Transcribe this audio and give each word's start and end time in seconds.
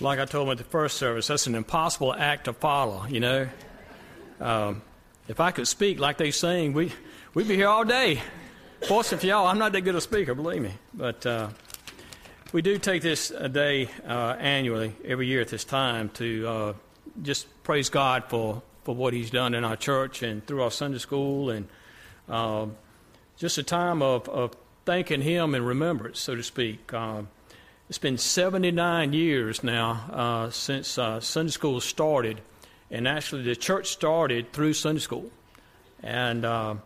Like 0.00 0.18
I 0.18 0.24
told 0.24 0.48
him 0.48 0.52
at 0.52 0.58
the 0.58 0.64
first 0.64 0.96
service, 0.96 1.26
that's 1.26 1.46
an 1.46 1.54
impossible 1.54 2.14
act 2.14 2.46
to 2.46 2.52
follow, 2.52 3.04
you 3.06 3.20
know. 3.20 3.48
Um, 4.40 4.82
if 5.28 5.38
I 5.38 5.50
could 5.50 5.68
speak 5.68 6.00
like 6.00 6.18
they 6.18 6.30
sing, 6.30 6.72
we, 6.72 6.92
we'd 7.34 7.48
be 7.48 7.56
here 7.56 7.68
all 7.68 7.84
day. 7.84 8.20
Fortunately 8.88 9.18
for 9.18 9.26
y'all, 9.26 9.46
I'm 9.46 9.58
not 9.58 9.72
that 9.72 9.82
good 9.82 9.94
a 9.94 10.00
speaker, 10.00 10.34
believe 10.34 10.62
me. 10.62 10.72
But 10.92 11.24
uh, 11.24 11.50
we 12.52 12.62
do 12.62 12.78
take 12.78 13.02
this 13.02 13.30
a 13.30 13.48
day 13.48 13.88
uh, 14.06 14.36
annually, 14.38 14.94
every 15.04 15.26
year 15.26 15.40
at 15.40 15.48
this 15.48 15.64
time, 15.64 16.08
to 16.14 16.48
uh, 16.48 16.72
just 17.22 17.46
praise 17.62 17.88
God 17.88 18.24
for, 18.28 18.62
for 18.84 18.94
what 18.94 19.14
He's 19.14 19.30
done 19.30 19.54
in 19.54 19.64
our 19.64 19.76
church 19.76 20.22
and 20.22 20.44
through 20.46 20.62
our 20.62 20.70
Sunday 20.70 20.98
school, 20.98 21.50
and 21.50 21.68
um, 22.28 22.76
just 23.36 23.58
a 23.58 23.62
time 23.62 24.02
of, 24.02 24.28
of 24.28 24.56
thanking 24.84 25.22
Him 25.22 25.54
in 25.54 25.64
remembrance, 25.64 26.18
so 26.18 26.34
to 26.34 26.42
speak. 26.42 26.92
Um, 26.92 27.28
it's 27.92 27.98
been 27.98 28.16
79 28.16 29.12
years 29.12 29.62
now 29.62 29.90
uh, 30.10 30.48
since 30.48 30.96
uh, 30.96 31.20
Sunday 31.20 31.52
school 31.52 31.78
started, 31.78 32.40
and 32.90 33.06
actually 33.06 33.42
the 33.42 33.54
church 33.54 33.88
started 33.88 34.50
through 34.50 34.72
Sunday 34.72 35.02
school. 35.02 35.30
And 36.02 36.42
uh, 36.46 36.76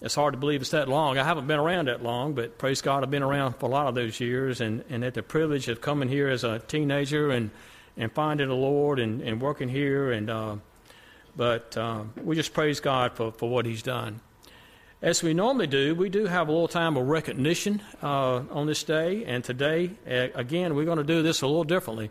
it's 0.00 0.16
hard 0.16 0.34
to 0.34 0.40
believe 0.40 0.62
it's 0.62 0.70
that 0.70 0.88
long. 0.88 1.18
I 1.18 1.22
haven't 1.22 1.46
been 1.46 1.60
around 1.60 1.86
that 1.86 2.02
long, 2.02 2.32
but 2.32 2.58
praise 2.58 2.82
God, 2.82 3.04
I've 3.04 3.12
been 3.12 3.22
around 3.22 3.52
for 3.58 3.66
a 3.66 3.68
lot 3.68 3.86
of 3.86 3.94
those 3.94 4.18
years 4.18 4.60
and, 4.60 4.82
and 4.90 5.04
had 5.04 5.14
the 5.14 5.22
privilege 5.22 5.68
of 5.68 5.80
coming 5.80 6.08
here 6.08 6.28
as 6.28 6.42
a 6.42 6.58
teenager 6.58 7.30
and, 7.30 7.52
and 7.96 8.10
finding 8.10 8.48
the 8.48 8.54
Lord 8.56 8.98
and, 8.98 9.20
and 9.20 9.40
working 9.40 9.68
here. 9.68 10.10
And, 10.10 10.28
uh, 10.28 10.56
but 11.36 11.76
uh, 11.76 12.02
we 12.24 12.34
just 12.34 12.52
praise 12.52 12.80
God 12.80 13.12
for, 13.12 13.30
for 13.30 13.48
what 13.48 13.66
He's 13.66 13.84
done. 13.84 14.18
As 15.06 15.22
we 15.22 15.34
normally 15.34 15.68
do, 15.68 15.94
we 15.94 16.08
do 16.08 16.26
have 16.26 16.48
a 16.48 16.50
little 16.50 16.66
time 16.66 16.96
of 16.96 17.06
recognition 17.06 17.80
uh, 18.02 18.42
on 18.50 18.66
this 18.66 18.82
day. 18.82 19.24
And 19.24 19.44
today, 19.44 19.92
again, 20.04 20.74
we're 20.74 20.84
going 20.84 20.98
to 20.98 21.04
do 21.04 21.22
this 21.22 21.42
a 21.42 21.46
little 21.46 21.62
differently. 21.62 22.10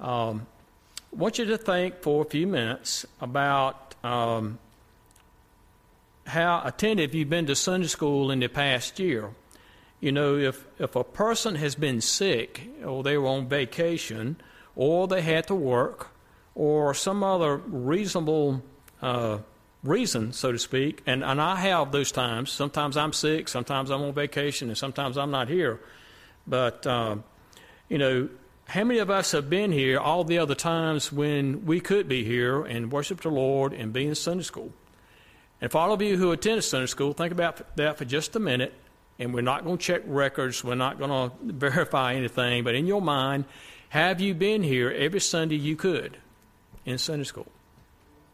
Um, 0.00 0.48
I 1.12 1.16
want 1.16 1.38
you 1.38 1.44
to 1.44 1.56
think 1.56 2.02
for 2.02 2.22
a 2.22 2.24
few 2.24 2.48
minutes 2.48 3.06
about 3.20 3.94
um, 4.02 4.58
how 6.26 6.60
attentive 6.64 7.14
you've 7.14 7.30
been 7.30 7.46
to 7.46 7.54
Sunday 7.54 7.86
school 7.86 8.32
in 8.32 8.40
the 8.40 8.48
past 8.48 8.98
year. 8.98 9.30
You 10.00 10.10
know, 10.10 10.36
if, 10.36 10.66
if 10.80 10.96
a 10.96 11.04
person 11.04 11.54
has 11.54 11.76
been 11.76 12.00
sick, 12.00 12.62
or 12.84 13.04
they 13.04 13.16
were 13.16 13.28
on 13.28 13.48
vacation, 13.48 14.38
or 14.74 15.06
they 15.06 15.22
had 15.22 15.46
to 15.46 15.54
work, 15.54 16.08
or 16.56 16.94
some 16.94 17.22
other 17.22 17.58
reasonable 17.58 18.60
uh, 19.00 19.38
reason, 19.84 20.32
so 20.32 20.50
to 20.50 20.58
speak, 20.58 21.02
and, 21.06 21.22
and 21.22 21.40
I 21.40 21.56
have 21.56 21.92
those 21.92 22.10
times. 22.10 22.50
Sometimes 22.50 22.96
I'm 22.96 23.12
sick, 23.12 23.48
sometimes 23.48 23.90
I'm 23.90 24.02
on 24.02 24.14
vacation, 24.14 24.68
and 24.68 24.76
sometimes 24.76 25.16
I'm 25.16 25.30
not 25.30 25.48
here. 25.48 25.78
But, 26.46 26.86
uh, 26.86 27.16
you 27.88 27.98
know, 27.98 28.28
how 28.66 28.84
many 28.84 28.98
of 28.98 29.10
us 29.10 29.32
have 29.32 29.50
been 29.50 29.72
here 29.72 29.98
all 29.98 30.24
the 30.24 30.38
other 30.38 30.54
times 30.54 31.12
when 31.12 31.66
we 31.66 31.80
could 31.80 32.08
be 32.08 32.24
here 32.24 32.62
and 32.64 32.90
worship 32.90 33.20
the 33.20 33.28
Lord 33.28 33.72
and 33.74 33.92
be 33.92 34.06
in 34.06 34.14
Sunday 34.14 34.42
school? 34.42 34.72
And 35.60 35.70
for 35.70 35.78
all 35.78 35.92
of 35.92 36.02
you 36.02 36.16
who 36.16 36.32
attend 36.32 36.64
Sunday 36.64 36.86
school, 36.86 37.12
think 37.12 37.32
about 37.32 37.76
that 37.76 37.98
for 37.98 38.04
just 38.04 38.34
a 38.36 38.40
minute. 38.40 38.72
And 39.18 39.32
we're 39.32 39.42
not 39.42 39.64
going 39.64 39.78
to 39.78 39.82
check 39.82 40.02
records, 40.06 40.64
we're 40.64 40.74
not 40.74 40.98
going 40.98 41.30
to 41.30 41.52
verify 41.52 42.14
anything, 42.14 42.64
but 42.64 42.74
in 42.74 42.86
your 42.86 43.02
mind, 43.02 43.44
have 43.90 44.20
you 44.20 44.34
been 44.34 44.62
here 44.62 44.90
every 44.90 45.20
Sunday 45.20 45.56
you 45.56 45.76
could 45.76 46.16
in 46.84 46.98
Sunday 46.98 47.24
school 47.24 47.46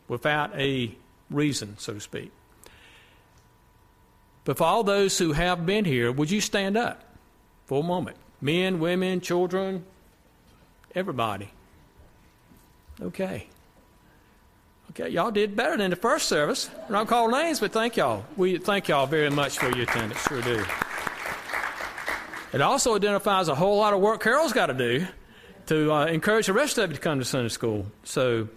without 0.09 0.59
a 0.59 0.97
reason, 1.31 1.77
so 1.79 1.95
to 1.95 2.01
speak? 2.01 2.31
But 4.45 4.59
for 4.59 4.65
all 4.65 4.83
those 4.83 5.19
who 5.19 5.33
have 5.33 5.67
been 5.67 5.85
here, 5.85 6.11
would 6.11 6.31
you 6.31 6.41
stand 6.41 6.77
up 6.77 7.05
for 7.67 7.81
a 7.81 7.87
moment? 7.87 8.17
Men, 8.41 8.81
women, 8.81 9.21
children, 9.21 9.85
everybody. 10.95 11.51
Okay. 13.01 13.47
Okay, 14.91 15.09
y'all 15.09 15.31
did 15.31 15.55
better 15.55 15.77
than 15.77 15.91
the 15.91 15.97
first 15.97 16.29
service. 16.29 16.69
I 16.89 16.93
don't 16.93 17.07
call 17.07 17.31
names, 17.31 17.61
but 17.61 17.71
thank 17.71 17.97
y'all. 17.97 18.25
We 18.37 18.59
thank 18.59 18.89
y'all 18.89 19.07
very 19.07 19.31
much 19.31 19.59
for 19.59 19.71
your 19.71 19.85
attendance. 19.85 20.21
Sure 20.23 20.43
do. 20.43 20.65
It 22.53 22.61
also 22.61 22.97
identifies 22.97 23.47
a 23.47 23.55
whole 23.55 23.77
lot 23.77 23.95
of 23.95 24.01
work 24.01 24.21
Carol's 24.21 24.53
got 24.53 24.67
to 24.67 24.75
do 24.75 25.07
to 25.67 25.93
uh, 25.93 26.07
encourage 26.07 26.47
the 26.47 26.53
rest 26.53 26.79
of 26.79 26.91
you 26.91 26.97
to 26.97 27.01
come 27.01 27.21
to 27.21 27.25
Sunday 27.25 27.51
school. 27.51 27.87
So, 28.03 28.49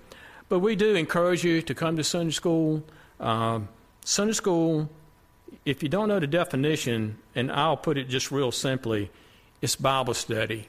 but 0.49 0.59
we 0.59 0.75
do 0.75 0.95
encourage 0.95 1.43
you 1.43 1.61
to 1.61 1.73
come 1.73 1.97
to 1.97 2.03
Sunday 2.03 2.31
school. 2.31 2.83
Um, 3.19 3.69
Sunday 4.05 4.33
school, 4.33 4.89
if 5.65 5.81
you 5.81 5.89
don't 5.89 6.07
know 6.07 6.19
the 6.19 6.27
definition, 6.27 7.17
and 7.35 7.51
I'll 7.51 7.77
put 7.77 7.97
it 7.97 8.09
just 8.09 8.31
real 8.31 8.51
simply, 8.51 9.11
it's 9.61 9.75
Bible 9.75 10.13
study. 10.13 10.67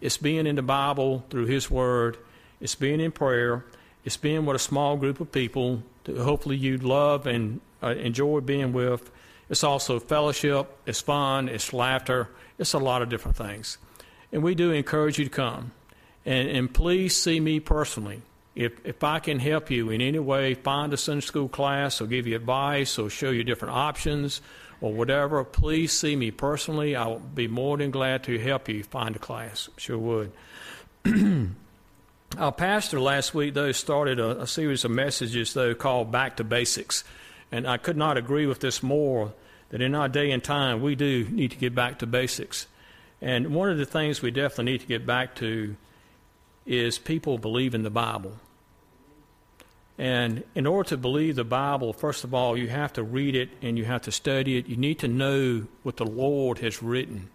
It's 0.00 0.18
being 0.18 0.46
in 0.46 0.56
the 0.56 0.62
Bible 0.62 1.24
through 1.30 1.46
His 1.46 1.70
Word. 1.70 2.18
It's 2.60 2.74
being 2.74 3.00
in 3.00 3.12
prayer. 3.12 3.64
It's 4.04 4.18
being 4.18 4.44
with 4.44 4.56
a 4.56 4.60
small 4.60 4.96
group 4.96 5.20
of 5.20 5.32
people 5.32 5.82
that 6.04 6.18
hopefully 6.18 6.56
you 6.56 6.76
love 6.76 7.26
and 7.26 7.60
uh, 7.82 7.88
enjoy 7.88 8.40
being 8.40 8.72
with. 8.72 9.10
It's 9.48 9.64
also 9.64 9.98
fellowship, 9.98 10.76
it's 10.86 11.00
fun, 11.00 11.48
it's 11.48 11.72
laughter, 11.72 12.30
it's 12.58 12.72
a 12.72 12.78
lot 12.78 13.02
of 13.02 13.08
different 13.08 13.36
things. 13.36 13.78
And 14.32 14.42
we 14.42 14.54
do 14.54 14.70
encourage 14.72 15.18
you 15.18 15.24
to 15.24 15.30
come. 15.30 15.72
And, 16.26 16.48
and 16.48 16.72
please 16.72 17.16
see 17.16 17.40
me 17.40 17.60
personally. 17.60 18.22
If, 18.54 18.84
if 18.86 19.02
I 19.02 19.18
can 19.18 19.40
help 19.40 19.70
you 19.70 19.90
in 19.90 20.00
any 20.00 20.18
way, 20.18 20.54
find 20.54 20.92
a 20.92 20.96
Sunday 20.96 21.26
school 21.26 21.48
class 21.48 22.00
or 22.00 22.06
give 22.06 22.26
you 22.26 22.36
advice 22.36 22.98
or 22.98 23.10
show 23.10 23.30
you 23.30 23.42
different 23.42 23.74
options 23.74 24.40
or 24.80 24.92
whatever, 24.92 25.42
please 25.44 25.92
see 25.92 26.14
me 26.14 26.30
personally. 26.30 26.94
I 26.94 27.06
will 27.06 27.18
be 27.18 27.48
more 27.48 27.76
than 27.76 27.90
glad 27.90 28.22
to 28.24 28.38
help 28.38 28.68
you 28.68 28.84
find 28.84 29.16
a 29.16 29.18
class. 29.18 29.68
Sure 29.76 29.98
would. 29.98 30.32
Our 32.38 32.52
pastor 32.52 33.00
last 33.00 33.34
week, 33.34 33.54
though, 33.54 33.72
started 33.72 34.18
a, 34.18 34.42
a, 34.42 34.46
series 34.46 34.84
of 34.84 34.90
messages, 34.90 35.54
though, 35.54 35.74
called 35.74 36.10
Back 36.10 36.36
to 36.36 36.44
Basics. 36.44 37.04
And 37.52 37.66
I 37.66 37.76
could 37.76 37.96
not 37.96 38.16
agree 38.16 38.46
with 38.46 38.60
this 38.60 38.82
more 38.82 39.32
that 39.70 39.80
in 39.80 39.94
our 39.94 40.08
day 40.08 40.30
and 40.30 40.42
time, 40.42 40.82
we 40.82 40.94
do 40.94 41.28
need 41.30 41.52
to 41.52 41.56
get 41.56 41.74
back 41.74 42.00
to 42.00 42.06
basics. 42.06 42.66
And 43.20 43.54
one 43.54 43.70
of 43.70 43.78
the 43.78 43.86
things 43.86 44.20
we 44.20 44.30
definitely 44.30 44.72
need 44.72 44.80
to 44.80 44.86
get 44.86 45.06
back 45.06 45.36
to 45.36 45.76
is 46.66 46.98
people 46.98 47.38
believe 47.38 47.74
in 47.74 47.82
the 47.82 47.90
Bible. 47.90 48.34
And 49.96 50.42
in 50.54 50.66
order 50.66 50.88
to 50.90 50.96
believe 50.96 51.36
the 51.36 51.44
Bible, 51.44 51.92
first 51.92 52.24
of 52.24 52.34
all, 52.34 52.56
you 52.56 52.68
have 52.68 52.92
to 52.94 53.02
read 53.02 53.36
it 53.36 53.50
and 53.62 53.78
you 53.78 53.84
have 53.84 54.02
to 54.02 54.12
study 54.12 54.58
it. 54.58 54.66
You 54.66 54.76
need 54.76 54.98
to 55.00 55.08
know 55.08 55.66
what 55.82 55.98
the 55.98 56.06
Lord 56.06 56.58
has 56.58 56.82
written, 56.82 57.30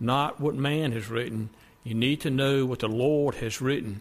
not 0.00 0.40
what 0.40 0.54
man 0.54 0.92
has 0.92 1.08
written. 1.08 1.50
You 1.84 1.94
need 1.94 2.20
to 2.22 2.30
know 2.30 2.64
what 2.64 2.78
the 2.78 2.88
Lord 2.88 3.34
has 3.36 3.60
written. 3.60 4.00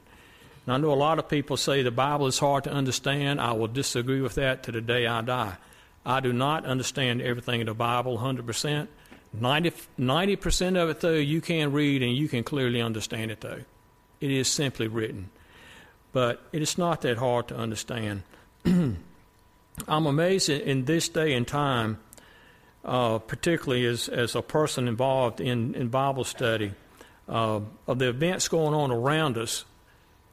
And 0.66 0.76
I 0.76 0.78
know 0.78 0.92
a 0.92 0.96
lot 0.96 1.20
of 1.20 1.28
people 1.28 1.58
say 1.58 1.82
the 1.82 1.92
Bible 1.92 2.28
is 2.28 2.40
hard 2.40 2.64
to 2.66 2.72
understand. 2.72 3.42
I 3.42 3.52
will 3.54 3.68
disagree 3.68 4.22
with 4.22 4.36
that 4.36 4.64
to 4.64 4.72
the 4.72 4.82
day 4.82 5.08
I 5.08 5.22
die. 5.22 5.58
I 6.06 6.20
do 6.20 6.32
not 6.32 6.66
understand 6.66 7.22
everything 7.22 7.60
in 7.60 7.68
the 7.68 7.74
Bible 7.74 8.20
100%. 8.20 8.88
90, 9.34 9.72
90% 10.00 10.82
of 10.82 10.90
it, 10.90 11.00
though, 11.00 11.14
you 11.14 11.42
can 11.42 11.72
read 11.72 12.04
and 12.04 12.16
you 12.16 12.28
can 12.28 12.44
clearly 12.44 12.82
understand 12.82 13.32
it, 13.32 13.42
though. 13.42 13.62
It 14.22 14.32
is 14.32 14.48
simply 14.48 14.88
written. 14.88 15.30
But 16.14 16.42
it 16.52 16.62
is 16.62 16.78
not 16.78 17.02
that 17.02 17.18
hard 17.18 17.48
to 17.50 17.58
understand. 17.58 18.24
I'm 18.66 18.98
amazed 19.88 20.50
in 20.50 20.86
this 20.86 21.10
day 21.10 21.34
and 21.34 21.48
time, 21.48 22.00
uh, 22.86 23.20
particularly 23.20 23.86
as, 23.86 24.08
as 24.08 24.36
a 24.36 24.42
person 24.42 24.88
involved 24.88 25.42
in, 25.42 25.74
in 25.76 25.88
Bible 25.88 26.24
study, 26.24 26.74
uh, 27.28 27.62
of 27.88 28.00
the 28.00 28.10
events 28.10 28.48
going 28.48 28.74
on 28.74 28.92
around 28.92 29.38
us 29.38 29.66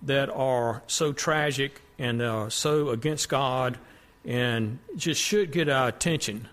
that 0.02 0.28
are 0.30 0.82
so 0.86 1.12
tragic 1.12 1.80
and 1.98 2.20
uh, 2.20 2.48
so 2.48 2.90
against 2.90 3.28
God 3.28 3.78
and 4.24 4.78
just 4.96 5.20
should 5.20 5.52
get 5.52 5.68
our 5.68 5.88
attention. 5.88 6.48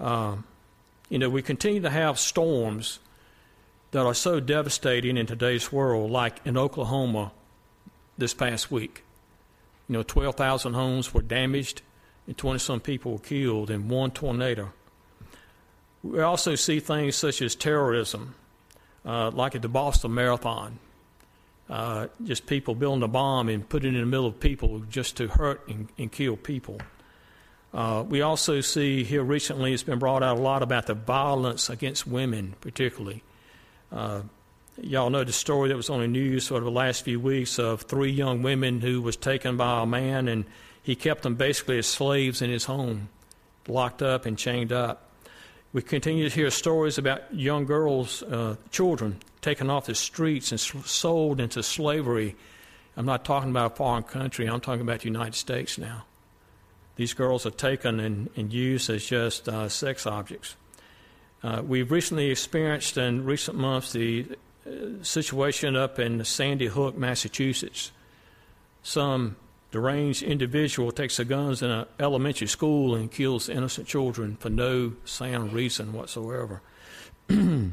Uh, 0.00 0.36
you 1.08 1.18
know, 1.18 1.28
we 1.28 1.42
continue 1.42 1.80
to 1.82 1.90
have 1.90 2.18
storms 2.18 2.98
that 3.92 4.04
are 4.04 4.14
so 4.14 4.40
devastating 4.40 5.16
in 5.16 5.26
today's 5.26 5.72
world, 5.72 6.10
like 6.10 6.40
in 6.44 6.58
Oklahoma 6.58 7.32
this 8.18 8.34
past 8.34 8.70
week. 8.70 9.04
You 9.88 9.94
know, 9.94 10.02
12,000 10.02 10.74
homes 10.74 11.14
were 11.14 11.22
damaged 11.22 11.82
and 12.26 12.36
20 12.36 12.58
some 12.58 12.80
people 12.80 13.12
were 13.12 13.18
killed 13.18 13.70
in 13.70 13.88
one 13.88 14.10
tornado. 14.10 14.72
We 16.02 16.20
also 16.20 16.54
see 16.56 16.80
things 16.80 17.16
such 17.16 17.40
as 17.40 17.54
terrorism, 17.54 18.34
uh, 19.04 19.30
like 19.30 19.54
at 19.54 19.62
the 19.62 19.68
Boston 19.68 20.14
Marathon 20.14 20.78
uh, 21.72 22.08
just 22.24 22.46
people 22.46 22.74
building 22.74 23.02
a 23.02 23.08
bomb 23.08 23.48
and 23.48 23.66
putting 23.66 23.94
it 23.94 23.96
in 23.96 24.02
the 24.02 24.06
middle 24.06 24.26
of 24.26 24.38
people 24.38 24.80
just 24.90 25.16
to 25.16 25.28
hurt 25.28 25.66
and, 25.68 25.88
and 25.98 26.12
kill 26.12 26.36
people. 26.36 26.78
Uh, 27.72 28.04
we 28.06 28.20
also 28.20 28.60
see 28.60 29.04
here 29.04 29.22
recently 29.22 29.72
it's 29.72 29.82
been 29.82 29.98
brought 29.98 30.22
out 30.22 30.36
a 30.36 30.40
lot 30.40 30.62
about 30.62 30.86
the 30.86 30.94
violence 30.94 31.70
against 31.70 32.06
women, 32.06 32.54
particularly. 32.60 33.22
Uh, 33.92 34.22
y'all 34.80 35.10
know 35.10 35.22
the 35.22 35.32
story 35.32 35.68
that 35.68 35.76
was 35.76 35.90
on 35.90 36.00
the 36.00 36.08
news 36.08 36.46
sort 36.46 36.58
of 36.58 36.64
the 36.64 36.70
last 36.70 37.04
few 37.04 37.20
weeks 37.20 37.58
of 37.58 37.82
three 37.82 38.10
young 38.10 38.42
women 38.42 38.80
who 38.80 39.02
was 39.02 39.16
taken 39.16 39.56
by 39.56 39.82
a 39.82 39.86
man 39.86 40.28
and 40.28 40.44
he 40.82 40.96
kept 40.96 41.22
them 41.22 41.34
basically 41.34 41.78
as 41.78 41.86
slaves 41.86 42.42
in 42.42 42.50
his 42.50 42.64
home, 42.64 43.08
locked 43.68 44.02
up 44.02 44.26
and 44.26 44.38
chained 44.38 44.72
up. 44.72 45.10
We 45.72 45.82
continue 45.82 46.28
to 46.28 46.34
hear 46.34 46.50
stories 46.50 46.98
about 46.98 47.34
young 47.34 47.66
girls, 47.66 48.22
uh, 48.22 48.56
children, 48.70 49.20
taken 49.40 49.70
off 49.70 49.86
the 49.86 49.94
streets 49.94 50.50
and 50.50 50.60
sold 50.60 51.40
into 51.40 51.62
slavery. 51.62 52.34
I'm 52.96 53.06
not 53.06 53.24
talking 53.24 53.50
about 53.50 53.72
a 53.72 53.74
foreign 53.76 54.02
country, 54.02 54.46
I'm 54.46 54.60
talking 54.60 54.82
about 54.82 55.00
the 55.00 55.06
United 55.06 55.34
States 55.34 55.78
now. 55.78 56.04
These 56.96 57.14
girls 57.14 57.46
are 57.46 57.50
taken 57.50 58.00
and, 58.00 58.28
and 58.36 58.52
used 58.52 58.90
as 58.90 59.06
just 59.06 59.48
uh, 59.48 59.68
sex 59.68 60.06
objects. 60.06 60.56
Uh, 61.42 61.60
we've 61.66 61.90
recently 61.90 62.30
experienced 62.30 62.96
in 62.96 63.24
recent 63.24 63.56
months 63.56 63.92
the 63.92 64.26
uh, 64.64 64.70
situation 65.02 65.74
up 65.74 65.98
in 65.98 66.24
Sandy 66.24 66.66
Hook, 66.66 66.96
Massachusetts. 66.96 67.90
Some 68.84 69.36
deranged 69.72 70.22
individual 70.22 70.92
takes 70.92 71.16
the 71.16 71.24
guns 71.24 71.62
in 71.62 71.70
an 71.70 71.86
elementary 71.98 72.46
school 72.46 72.94
and 72.94 73.10
kills 73.10 73.48
innocent 73.48 73.88
children 73.88 74.36
for 74.36 74.50
no 74.50 74.92
sound 75.04 75.52
reason 75.52 75.92
whatsoever. 75.92 76.62
we 77.28 77.72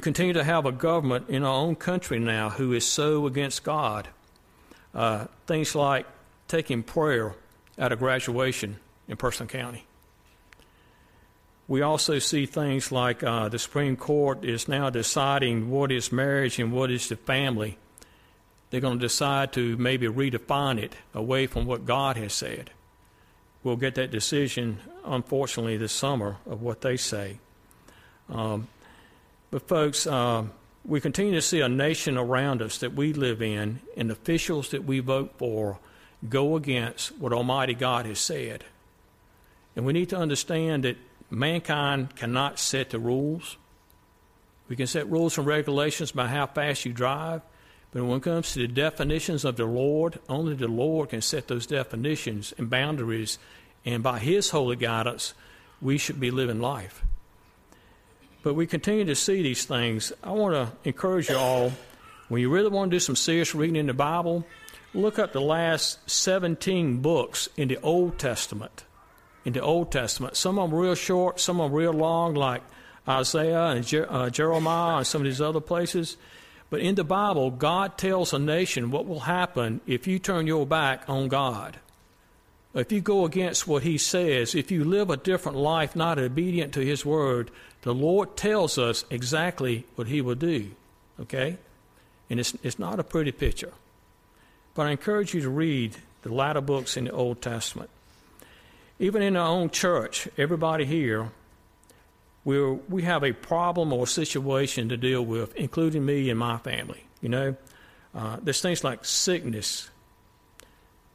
continue 0.00 0.34
to 0.34 0.44
have 0.44 0.66
a 0.66 0.72
government 0.72 1.30
in 1.30 1.44
our 1.44 1.54
own 1.54 1.76
country 1.76 2.18
now 2.18 2.50
who 2.50 2.74
is 2.74 2.86
so 2.86 3.26
against 3.26 3.64
God. 3.64 4.08
Uh, 4.94 5.26
things 5.46 5.74
like 5.74 6.06
taking 6.46 6.82
prayer 6.82 7.34
at 7.78 7.90
a 7.90 7.96
graduation 7.96 8.78
in 9.06 9.16
Person 9.16 9.46
County. 9.46 9.87
We 11.68 11.82
also 11.82 12.18
see 12.18 12.46
things 12.46 12.90
like 12.90 13.22
uh, 13.22 13.50
the 13.50 13.58
Supreme 13.58 13.96
Court 13.96 14.42
is 14.42 14.68
now 14.68 14.88
deciding 14.88 15.70
what 15.70 15.92
is 15.92 16.10
marriage 16.10 16.58
and 16.58 16.72
what 16.72 16.90
is 16.90 17.10
the 17.10 17.16
family. 17.16 17.76
They're 18.70 18.80
going 18.80 18.98
to 18.98 19.04
decide 19.04 19.52
to 19.52 19.76
maybe 19.76 20.06
redefine 20.06 20.78
it 20.78 20.94
away 21.12 21.46
from 21.46 21.66
what 21.66 21.84
God 21.84 22.16
has 22.16 22.32
said. 22.32 22.70
We'll 23.62 23.76
get 23.76 23.96
that 23.96 24.10
decision, 24.10 24.78
unfortunately, 25.04 25.76
this 25.76 25.92
summer 25.92 26.38
of 26.46 26.62
what 26.62 26.80
they 26.80 26.96
say. 26.96 27.38
Um, 28.30 28.68
but, 29.50 29.68
folks, 29.68 30.06
uh, 30.06 30.44
we 30.86 31.02
continue 31.02 31.34
to 31.34 31.42
see 31.42 31.60
a 31.60 31.68
nation 31.68 32.16
around 32.16 32.62
us 32.62 32.78
that 32.78 32.94
we 32.94 33.12
live 33.12 33.42
in 33.42 33.80
and 33.94 34.10
officials 34.10 34.70
that 34.70 34.84
we 34.84 35.00
vote 35.00 35.34
for 35.36 35.78
go 36.26 36.56
against 36.56 37.16
what 37.18 37.34
Almighty 37.34 37.74
God 37.74 38.06
has 38.06 38.18
said. 38.18 38.64
And 39.76 39.84
we 39.84 39.92
need 39.92 40.08
to 40.10 40.16
understand 40.16 40.84
that 40.84 40.96
mankind 41.30 42.16
cannot 42.16 42.58
set 42.58 42.90
the 42.90 42.98
rules. 42.98 43.56
We 44.68 44.76
can 44.76 44.86
set 44.86 45.10
rules 45.10 45.38
and 45.38 45.46
regulations 45.46 46.12
by 46.12 46.26
how 46.28 46.46
fast 46.46 46.84
you 46.84 46.92
drive, 46.92 47.42
but 47.90 48.04
when 48.04 48.18
it 48.18 48.22
comes 48.22 48.52
to 48.52 48.60
the 48.60 48.68
definitions 48.68 49.44
of 49.44 49.56
the 49.56 49.64
Lord, 49.64 50.18
only 50.28 50.54
the 50.54 50.68
Lord 50.68 51.10
can 51.10 51.22
set 51.22 51.48
those 51.48 51.66
definitions 51.66 52.52
and 52.58 52.68
boundaries, 52.68 53.38
and 53.84 54.02
by 54.02 54.18
His 54.18 54.50
holy 54.50 54.76
guidance, 54.76 55.32
we 55.80 55.96
should 55.96 56.20
be 56.20 56.30
living 56.30 56.60
life. 56.60 57.02
But 58.42 58.54
we 58.54 58.66
continue 58.66 59.04
to 59.06 59.14
see 59.14 59.42
these 59.42 59.64
things. 59.64 60.12
I 60.22 60.30
want 60.32 60.54
to 60.54 60.88
encourage 60.88 61.28
you 61.28 61.36
all, 61.36 61.72
when 62.28 62.42
you 62.42 62.50
really 62.50 62.68
want 62.68 62.90
to 62.90 62.96
do 62.96 63.00
some 63.00 63.16
serious 63.16 63.54
reading 63.54 63.76
in 63.76 63.86
the 63.86 63.94
Bible, 63.94 64.46
look 64.92 65.18
up 65.18 65.32
the 65.32 65.40
last 65.40 66.10
17 66.10 67.00
books 67.00 67.48
in 67.56 67.68
the 67.68 67.80
Old 67.80 68.18
Testament. 68.18 68.84
In 69.44 69.52
the 69.52 69.60
Old 69.60 69.90
Testament, 69.92 70.36
some 70.36 70.58
of 70.58 70.70
them 70.70 70.78
real 70.78 70.94
short, 70.94 71.40
some 71.40 71.60
of 71.60 71.70
them 71.70 71.78
real 71.78 71.92
long, 71.92 72.34
like 72.34 72.62
Isaiah 73.08 73.66
and 73.66 73.94
uh, 73.94 74.30
Jeremiah 74.30 74.98
and 74.98 75.06
some 75.06 75.22
of 75.22 75.26
these 75.26 75.40
other 75.40 75.60
places. 75.60 76.16
But 76.70 76.80
in 76.80 76.96
the 76.96 77.04
Bible, 77.04 77.50
God 77.50 77.96
tells 77.96 78.32
a 78.32 78.38
nation 78.38 78.90
what 78.90 79.06
will 79.06 79.20
happen 79.20 79.80
if 79.86 80.06
you 80.06 80.18
turn 80.18 80.46
your 80.46 80.66
back 80.66 81.08
on 81.08 81.28
God. 81.28 81.78
If 82.74 82.92
you 82.92 83.00
go 83.00 83.24
against 83.24 83.66
what 83.66 83.82
He 83.82 83.96
says, 83.96 84.54
if 84.54 84.70
you 84.70 84.84
live 84.84 85.08
a 85.08 85.16
different 85.16 85.56
life, 85.56 85.96
not 85.96 86.18
obedient 86.18 86.74
to 86.74 86.84
His 86.84 87.06
word, 87.06 87.50
the 87.82 87.94
Lord 87.94 88.36
tells 88.36 88.76
us 88.76 89.04
exactly 89.08 89.86
what 89.94 90.08
He 90.08 90.20
will 90.20 90.34
do. 90.34 90.70
Okay? 91.20 91.56
And 92.28 92.38
it's, 92.38 92.54
it's 92.62 92.78
not 92.78 93.00
a 93.00 93.04
pretty 93.04 93.32
picture. 93.32 93.72
But 94.74 94.86
I 94.86 94.90
encourage 94.90 95.32
you 95.32 95.40
to 95.40 95.48
read 95.48 95.96
the 96.22 96.32
latter 96.32 96.60
books 96.60 96.96
in 96.96 97.04
the 97.04 97.10
Old 97.10 97.40
Testament. 97.40 97.88
Even 99.00 99.22
in 99.22 99.36
our 99.36 99.48
own 99.48 99.70
church, 99.70 100.28
everybody 100.36 100.84
here, 100.84 101.30
we 102.44 102.60
we 102.88 103.02
have 103.02 103.22
a 103.24 103.32
problem 103.32 103.92
or 103.92 104.06
situation 104.06 104.88
to 104.88 104.96
deal 104.96 105.24
with, 105.24 105.54
including 105.56 106.04
me 106.04 106.30
and 106.30 106.38
my 106.38 106.58
family. 106.58 107.04
You 107.20 107.28
know, 107.28 107.56
uh, 108.14 108.38
there's 108.42 108.60
things 108.60 108.82
like 108.84 109.04
sickness, 109.04 109.90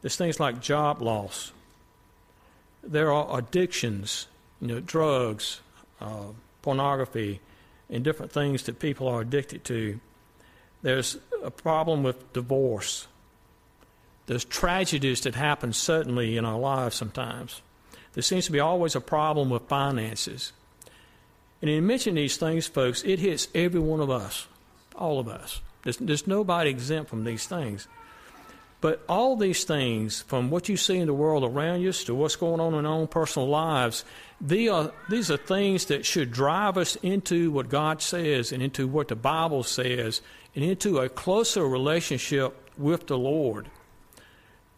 there's 0.01 0.15
things 0.15 0.39
like 0.39 0.61
job 0.61 1.01
loss, 1.01 1.51
there 2.83 3.11
are 3.11 3.37
addictions, 3.37 4.27
you 4.61 4.67
know, 4.67 4.79
drugs, 4.79 5.61
uh, 5.99 6.27
pornography, 6.61 7.41
and 7.89 8.03
different 8.03 8.31
things 8.31 8.63
that 8.63 8.79
people 8.79 9.07
are 9.07 9.21
addicted 9.21 9.63
to. 9.65 9.99
There's 10.83 11.17
a 11.43 11.51
problem 11.51 12.03
with 12.03 12.33
divorce 12.33 13.07
There's 14.25 14.45
tragedies 14.45 15.21
that 15.21 15.35
happen 15.35 15.73
suddenly 15.73 16.37
in 16.37 16.45
our 16.45 16.59
lives 16.59 16.95
sometimes. 16.95 17.61
There 18.13 18.21
seems 18.21 18.45
to 18.45 18.51
be 18.51 18.59
always 18.59 18.95
a 18.95 19.01
problem 19.01 19.49
with 19.49 19.63
finances. 19.63 20.53
And 21.61 21.69
in 21.69 21.87
mentioning 21.87 22.15
these 22.15 22.37
things, 22.37 22.67
folks, 22.67 23.03
it 23.03 23.19
hits 23.19 23.47
every 23.55 23.79
one 23.79 23.99
of 23.99 24.09
us, 24.09 24.47
all 24.95 25.19
of 25.19 25.27
us. 25.27 25.61
There's, 25.83 25.97
there's 25.97 26.27
nobody 26.27 26.69
exempt 26.69 27.09
from 27.09 27.23
these 27.23 27.45
things. 27.45 27.87
But 28.81 29.01
all 29.07 29.37
these 29.37 29.63
things, 29.63 30.23
from 30.23 30.49
what 30.49 30.67
you 30.67 30.75
see 30.75 30.97
in 30.97 31.07
the 31.07 31.13
world 31.13 31.45
around 31.45 31.79
you 31.79 31.93
to 31.93 32.13
what's 32.13 32.35
going 32.35 32.59
on 32.59 32.73
in 32.73 32.85
our 32.85 32.93
own 32.93 33.07
personal 33.07 33.47
lives, 33.47 34.03
these 34.41 34.69
are, 34.69 34.83
uh, 34.83 34.91
these 35.09 35.31
are 35.31 35.37
things 35.37 35.85
that 35.85 36.05
should 36.05 36.31
drive 36.31 36.77
us 36.77 36.97
into 36.97 37.49
what 37.49 37.69
God 37.69 38.01
says 38.01 38.51
and 38.51 38.61
into 38.61 38.85
what 38.85 39.07
the 39.07 39.15
Bible 39.15 39.63
says 39.63 40.21
and 40.53 40.65
into 40.65 40.99
a 40.99 41.07
closer 41.07 41.65
relationship 41.65 42.53
with 42.77 43.07
the 43.07 43.17
Lord 43.17 43.69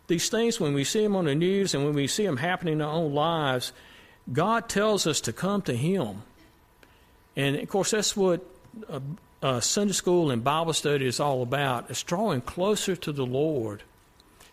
these 0.07 0.29
things, 0.29 0.59
when 0.59 0.73
we 0.73 0.83
see 0.83 1.01
them 1.03 1.15
on 1.15 1.25
the 1.25 1.35
news 1.35 1.73
and 1.73 1.83
when 1.83 1.93
we 1.93 2.07
see 2.07 2.25
them 2.25 2.37
happening 2.37 2.75
in 2.75 2.81
our 2.81 2.93
own 2.93 3.13
lives, 3.13 3.71
God 4.31 4.69
tells 4.69 5.07
us 5.07 5.21
to 5.21 5.33
come 5.33 5.61
to 5.63 5.75
Him. 5.75 6.23
And 7.35 7.55
of 7.55 7.67
course, 7.69 7.91
that's 7.91 8.15
what 8.15 8.45
uh, 8.89 8.99
uh, 9.41 9.59
Sunday 9.59 9.93
school 9.93 10.31
and 10.31 10.43
Bible 10.43 10.73
study 10.73 11.05
is 11.05 11.19
all 11.19 11.41
about. 11.41 11.89
It's 11.89 12.03
drawing 12.03 12.41
closer 12.41 12.95
to 12.95 13.11
the 13.11 13.25
Lord. 13.25 13.83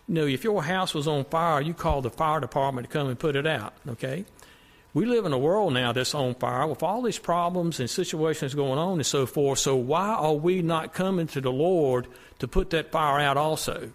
You 0.08 0.14
know, 0.14 0.26
if 0.26 0.44
your 0.44 0.62
house 0.62 0.94
was 0.94 1.06
on 1.06 1.24
fire, 1.24 1.60
you 1.60 1.74
call 1.74 2.02
the 2.02 2.10
fire 2.10 2.40
department 2.40 2.88
to 2.88 2.92
come 2.92 3.08
and 3.08 3.18
put 3.18 3.36
it 3.36 3.46
out, 3.46 3.72
okay? 3.88 4.24
We 4.94 5.06
live 5.06 5.24
in 5.24 5.32
a 5.32 5.38
world 5.38 5.72
now 5.72 5.92
that's 5.92 6.14
on 6.14 6.34
fire 6.34 6.66
with 6.66 6.82
all 6.82 7.00
these 7.00 7.18
problems 7.18 7.80
and 7.80 7.88
situations 7.88 8.54
going 8.54 8.78
on 8.78 8.94
and 8.94 9.06
so 9.06 9.24
forth. 9.24 9.58
So, 9.58 9.74
why 9.74 10.08
are 10.08 10.34
we 10.34 10.60
not 10.60 10.92
coming 10.92 11.28
to 11.28 11.40
the 11.40 11.52
Lord 11.52 12.06
to 12.40 12.48
put 12.48 12.70
that 12.70 12.90
fire 12.90 13.18
out 13.18 13.38
also? 13.38 13.92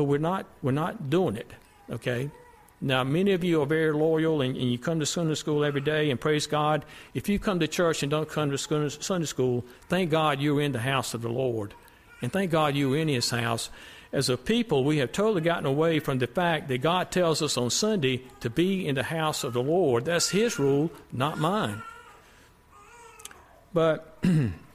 But 0.00 0.04
we're 0.04 0.16
not 0.18 0.46
we're 0.62 0.72
not 0.72 1.10
doing 1.10 1.36
it. 1.36 1.50
Okay. 1.90 2.30
Now, 2.80 3.04
many 3.04 3.32
of 3.32 3.44
you 3.44 3.60
are 3.60 3.66
very 3.66 3.92
loyal 3.92 4.40
and, 4.40 4.56
and, 4.56 4.72
you 4.72 4.78
come 4.78 5.00
to 5.00 5.06
Sunday 5.06 5.34
school 5.34 5.66
every 5.66 5.82
day 5.82 6.10
and 6.10 6.18
praise 6.18 6.46
God. 6.46 6.86
If 7.12 7.28
you 7.28 7.38
come 7.38 7.60
to 7.60 7.68
church 7.68 8.02
and 8.02 8.10
don't 8.10 8.26
come 8.26 8.50
to 8.50 8.56
Sunday 8.56 9.26
school, 9.26 9.66
thank 9.90 10.10
God 10.10 10.40
you're 10.40 10.62
in 10.62 10.72
the 10.72 10.78
house 10.78 11.12
of 11.12 11.20
the 11.20 11.28
Lord. 11.28 11.74
And 12.22 12.32
thank 12.32 12.50
God 12.50 12.76
you're 12.76 12.96
in 12.96 13.08
His 13.08 13.28
house. 13.28 13.68
As 14.14 14.30
a 14.30 14.38
people, 14.38 14.82
we 14.82 14.96
have 14.96 15.12
totally 15.12 15.42
gotten 15.42 15.66
away 15.66 15.98
from 15.98 16.20
the 16.20 16.26
fact 16.26 16.68
that 16.68 16.78
God 16.78 17.10
tells 17.10 17.42
us 17.42 17.58
on 17.58 17.68
Sunday 17.68 18.22
to 18.40 18.48
be 18.48 18.88
in 18.88 18.94
the 18.94 19.02
house 19.02 19.44
of 19.44 19.52
the 19.52 19.62
Lord. 19.62 20.06
That's 20.06 20.30
His 20.30 20.58
rule, 20.58 20.90
not 21.12 21.38
mine. 21.38 21.82
But 23.74 24.16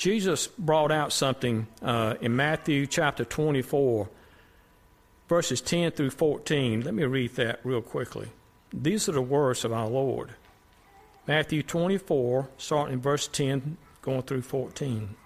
Jesus 0.00 0.46
brought 0.46 0.90
out 0.90 1.12
something 1.12 1.66
uh, 1.82 2.14
in 2.22 2.34
Matthew 2.34 2.86
chapter 2.86 3.22
24, 3.22 4.08
verses 5.28 5.60
10 5.60 5.90
through 5.90 6.08
14. 6.08 6.80
Let 6.80 6.94
me 6.94 7.04
read 7.04 7.34
that 7.36 7.60
real 7.64 7.82
quickly. 7.82 8.30
These 8.72 9.10
are 9.10 9.12
the 9.12 9.20
words 9.20 9.62
of 9.62 9.74
our 9.74 9.88
Lord. 9.88 10.30
Matthew 11.26 11.62
24, 11.62 12.48
starting 12.56 12.94
in 12.94 13.00
verse 13.02 13.28
10, 13.28 13.76
going 14.00 14.22
through 14.22 14.40
14. 14.40 15.16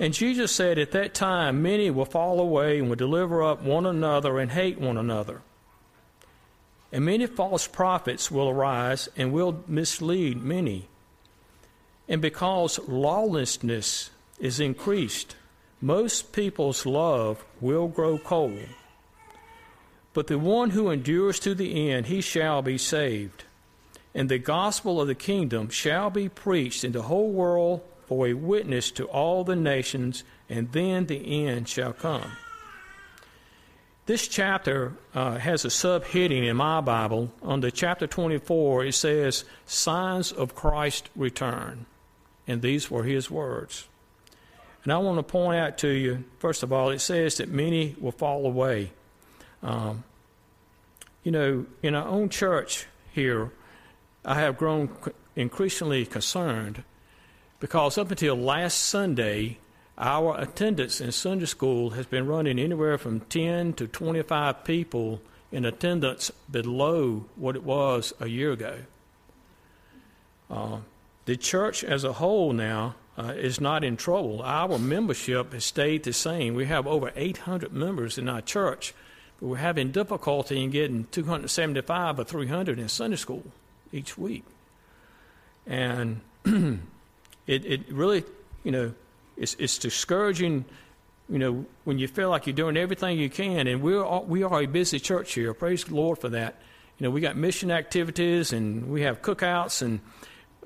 And 0.00 0.12
Jesus 0.12 0.50
said, 0.50 0.76
At 0.76 0.90
that 0.90 1.14
time, 1.14 1.62
many 1.62 1.88
will 1.88 2.04
fall 2.04 2.40
away 2.40 2.80
and 2.80 2.88
will 2.88 2.96
deliver 2.96 3.44
up 3.44 3.62
one 3.62 3.86
another 3.86 4.40
and 4.40 4.50
hate 4.50 4.80
one 4.80 4.96
another. 4.96 5.42
And 6.90 7.04
many 7.04 7.26
false 7.26 7.68
prophets 7.68 8.28
will 8.28 8.48
arise 8.48 9.08
and 9.16 9.32
will 9.32 9.62
mislead 9.68 10.42
many. 10.42 10.88
And 12.10 12.20
because 12.20 12.80
lawlessness 12.88 14.10
is 14.40 14.58
increased, 14.58 15.36
most 15.80 16.32
people's 16.32 16.84
love 16.84 17.44
will 17.60 17.86
grow 17.86 18.18
cold. 18.18 18.66
But 20.12 20.26
the 20.26 20.36
one 20.38 20.70
who 20.70 20.90
endures 20.90 21.38
to 21.38 21.54
the 21.54 21.88
end, 21.88 22.06
he 22.06 22.20
shall 22.20 22.62
be 22.62 22.78
saved. 22.78 23.44
And 24.12 24.28
the 24.28 24.38
gospel 24.38 25.00
of 25.00 25.06
the 25.06 25.14
kingdom 25.14 25.68
shall 25.68 26.10
be 26.10 26.28
preached 26.28 26.82
in 26.82 26.90
the 26.90 27.02
whole 27.02 27.30
world 27.30 27.80
for 28.08 28.26
a 28.26 28.34
witness 28.34 28.90
to 28.90 29.04
all 29.04 29.44
the 29.44 29.54
nations, 29.54 30.24
and 30.48 30.72
then 30.72 31.06
the 31.06 31.46
end 31.46 31.68
shall 31.68 31.92
come. 31.92 32.32
this 34.06 34.26
chapter 34.26 34.94
uh, 35.14 35.38
has 35.38 35.64
a 35.64 35.68
subheading 35.68 36.44
in 36.44 36.56
my 36.56 36.80
Bible. 36.80 37.30
Under 37.40 37.70
chapter 37.70 38.08
24, 38.08 38.86
it 38.86 38.94
says, 38.94 39.44
Signs 39.64 40.32
of 40.32 40.56
Christ's 40.56 41.08
Return. 41.14 41.86
And 42.46 42.62
these 42.62 42.90
were 42.90 43.04
his 43.04 43.30
words. 43.30 43.88
And 44.82 44.92
I 44.92 44.98
want 44.98 45.18
to 45.18 45.22
point 45.22 45.60
out 45.60 45.78
to 45.78 45.88
you, 45.88 46.24
first 46.38 46.62
of 46.62 46.72
all, 46.72 46.90
it 46.90 47.00
says 47.00 47.36
that 47.36 47.48
many 47.48 47.94
will 48.00 48.12
fall 48.12 48.46
away. 48.46 48.92
Um, 49.62 50.04
you 51.22 51.30
know, 51.30 51.66
in 51.82 51.94
our 51.94 52.08
own 52.08 52.30
church 52.30 52.86
here, 53.12 53.52
I 54.24 54.34
have 54.34 54.56
grown 54.56 54.90
increasingly 55.36 56.06
concerned 56.06 56.82
because 57.58 57.98
up 57.98 58.10
until 58.10 58.36
last 58.36 58.78
Sunday, 58.78 59.58
our 59.98 60.40
attendance 60.40 61.00
in 61.00 61.12
Sunday 61.12 61.44
school 61.44 61.90
has 61.90 62.06
been 62.06 62.26
running 62.26 62.58
anywhere 62.58 62.96
from 62.96 63.20
10 63.20 63.74
to 63.74 63.86
25 63.86 64.64
people 64.64 65.20
in 65.52 65.66
attendance 65.66 66.30
below 66.50 67.26
what 67.36 67.54
it 67.54 67.62
was 67.62 68.14
a 68.18 68.26
year 68.26 68.52
ago. 68.52 68.78
Uh, 70.50 70.78
the 71.24 71.36
church 71.36 71.84
as 71.84 72.04
a 72.04 72.14
whole 72.14 72.52
now 72.52 72.94
uh, 73.18 73.32
is 73.36 73.60
not 73.60 73.84
in 73.84 73.96
trouble. 73.96 74.42
Our 74.42 74.78
membership 74.78 75.52
has 75.52 75.64
stayed 75.64 76.04
the 76.04 76.12
same. 76.12 76.54
We 76.54 76.66
have 76.66 76.86
over 76.86 77.12
800 77.14 77.72
members 77.72 78.18
in 78.18 78.28
our 78.28 78.40
church, 78.40 78.94
but 79.38 79.48
we're 79.48 79.56
having 79.56 79.90
difficulty 79.90 80.62
in 80.62 80.70
getting 80.70 81.06
275 81.10 82.18
or 82.18 82.24
300 82.24 82.78
in 82.78 82.88
Sunday 82.88 83.16
school 83.16 83.44
each 83.92 84.16
week. 84.16 84.44
And 85.66 86.20
it, 86.44 86.80
it 87.46 87.92
really, 87.92 88.24
you 88.64 88.72
know, 88.72 88.94
it's, 89.36 89.54
it's 89.58 89.78
discouraging, 89.78 90.64
you 91.28 91.38
know, 91.38 91.66
when 91.84 91.98
you 91.98 92.08
feel 92.08 92.30
like 92.30 92.46
you're 92.46 92.56
doing 92.56 92.76
everything 92.76 93.18
you 93.18 93.30
can. 93.30 93.66
And 93.66 93.82
we're 93.82 94.04
all, 94.04 94.24
we 94.24 94.42
are 94.42 94.62
a 94.62 94.66
busy 94.66 94.98
church 94.98 95.34
here. 95.34 95.52
Praise 95.52 95.84
the 95.84 95.94
Lord 95.94 96.18
for 96.18 96.30
that. 96.30 96.60
You 96.98 97.04
know, 97.04 97.10
we 97.10 97.20
got 97.20 97.36
mission 97.36 97.70
activities 97.70 98.52
and 98.52 98.90
we 98.90 99.02
have 99.02 99.22
cookouts 99.22 99.82
and 99.82 100.00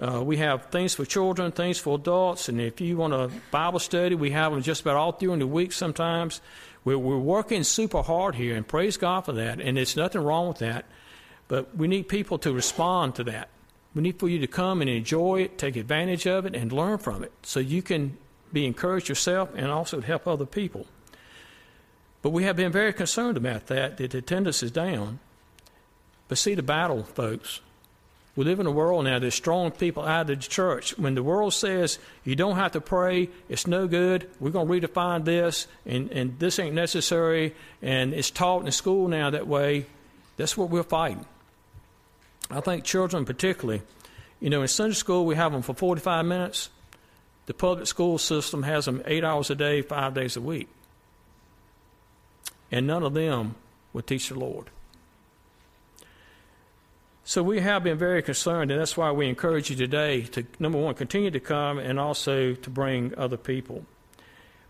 uh, 0.00 0.22
we 0.24 0.38
have 0.38 0.66
things 0.66 0.94
for 0.94 1.04
children, 1.04 1.52
things 1.52 1.78
for 1.78 1.94
adults, 1.96 2.48
and 2.48 2.60
if 2.60 2.80
you 2.80 2.96
want 2.96 3.14
a 3.14 3.30
Bible 3.50 3.78
study, 3.78 4.14
we 4.14 4.30
have 4.30 4.52
them 4.52 4.62
just 4.62 4.80
about 4.80 4.96
all 4.96 5.12
during 5.12 5.38
the 5.38 5.46
week 5.46 5.72
sometimes. 5.72 6.40
We're, 6.84 6.98
we're 6.98 7.16
working 7.16 7.62
super 7.62 8.02
hard 8.02 8.34
here, 8.34 8.56
and 8.56 8.66
praise 8.66 8.96
God 8.96 9.24
for 9.24 9.32
that, 9.32 9.60
and 9.60 9.76
there's 9.76 9.96
nothing 9.96 10.22
wrong 10.22 10.48
with 10.48 10.58
that. 10.58 10.86
But 11.46 11.76
we 11.76 11.86
need 11.86 12.08
people 12.08 12.38
to 12.38 12.52
respond 12.52 13.14
to 13.16 13.24
that. 13.24 13.48
We 13.94 14.02
need 14.02 14.18
for 14.18 14.28
you 14.28 14.40
to 14.40 14.46
come 14.48 14.80
and 14.80 14.90
enjoy 14.90 15.42
it, 15.42 15.58
take 15.58 15.76
advantage 15.76 16.26
of 16.26 16.46
it, 16.46 16.56
and 16.56 16.72
learn 16.72 16.98
from 16.98 17.22
it 17.22 17.32
so 17.42 17.60
you 17.60 17.80
can 17.80 18.16
be 18.52 18.66
encouraged 18.66 19.08
yourself 19.08 19.50
and 19.54 19.66
also 19.68 20.00
help 20.00 20.26
other 20.26 20.46
people. 20.46 20.86
But 22.22 22.30
we 22.30 22.44
have 22.44 22.56
been 22.56 22.72
very 22.72 22.92
concerned 22.92 23.36
about 23.36 23.66
that, 23.66 23.98
that 23.98 24.10
the 24.10 24.18
attendance 24.18 24.62
is 24.62 24.70
down. 24.70 25.20
But 26.26 26.38
see 26.38 26.54
the 26.54 26.62
battle, 26.62 27.04
folks. 27.04 27.60
We 28.36 28.44
live 28.44 28.58
in 28.58 28.66
a 28.66 28.70
world 28.70 29.04
now 29.04 29.20
that's 29.20 29.36
strong 29.36 29.70
people 29.70 30.02
out 30.02 30.22
of 30.22 30.26
the 30.26 30.36
church. 30.36 30.98
When 30.98 31.14
the 31.14 31.22
world 31.22 31.54
says 31.54 31.98
you 32.24 32.34
don't 32.34 32.56
have 32.56 32.72
to 32.72 32.80
pray, 32.80 33.28
it's 33.48 33.66
no 33.66 33.86
good, 33.86 34.28
we're 34.40 34.50
going 34.50 34.66
to 34.66 34.88
redefine 34.88 35.24
this, 35.24 35.68
and, 35.86 36.10
and 36.10 36.38
this 36.40 36.58
ain't 36.58 36.74
necessary, 36.74 37.54
and 37.80 38.12
it's 38.12 38.32
taught 38.32 38.66
in 38.66 38.72
school 38.72 39.06
now 39.06 39.30
that 39.30 39.46
way, 39.46 39.86
that's 40.36 40.56
what 40.56 40.68
we're 40.68 40.82
fighting. 40.82 41.24
I 42.50 42.60
think 42.60 42.84
children, 42.84 43.24
particularly, 43.24 43.82
you 44.40 44.50
know, 44.50 44.62
in 44.62 44.68
Sunday 44.68 44.94
school 44.94 45.24
we 45.24 45.36
have 45.36 45.52
them 45.52 45.62
for 45.62 45.74
45 45.74 46.26
minutes. 46.26 46.70
The 47.46 47.54
public 47.54 47.86
school 47.86 48.18
system 48.18 48.64
has 48.64 48.86
them 48.86 49.02
eight 49.06 49.22
hours 49.22 49.50
a 49.50 49.54
day, 49.54 49.82
five 49.82 50.14
days 50.14 50.36
a 50.36 50.40
week. 50.40 50.68
And 52.72 52.86
none 52.86 53.02
of 53.04 53.14
them 53.14 53.54
would 53.92 54.06
teach 54.06 54.28
the 54.28 54.38
Lord. 54.38 54.70
So 57.26 57.42
we 57.42 57.60
have 57.60 57.82
been 57.82 57.96
very 57.96 58.22
concerned, 58.22 58.70
and 58.70 58.78
that's 58.78 58.98
why 58.98 59.10
we 59.10 59.26
encourage 59.28 59.70
you 59.70 59.76
today 59.76 60.22
to, 60.22 60.44
number 60.58 60.78
one, 60.78 60.94
continue 60.94 61.30
to 61.30 61.40
come 61.40 61.78
and 61.78 61.98
also 61.98 62.52
to 62.52 62.70
bring 62.70 63.14
other 63.16 63.38
people. 63.38 63.86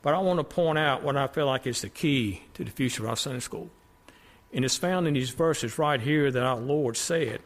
But 0.02 0.14
I 0.14 0.18
want 0.18 0.38
to 0.38 0.44
point 0.44 0.78
out 0.78 1.02
what 1.02 1.16
I 1.16 1.26
feel 1.26 1.46
like 1.46 1.66
is 1.66 1.80
the 1.80 1.88
key 1.88 2.42
to 2.54 2.62
the 2.62 2.70
future 2.70 3.02
of 3.02 3.08
our 3.08 3.16
Sunday 3.16 3.40
school. 3.40 3.70
And 4.52 4.64
it's 4.64 4.76
found 4.76 5.08
in 5.08 5.14
these 5.14 5.30
verses 5.30 5.80
right 5.80 6.00
here 6.00 6.30
that 6.30 6.42
our 6.44 6.56
Lord 6.56 6.96
said, 6.96 7.40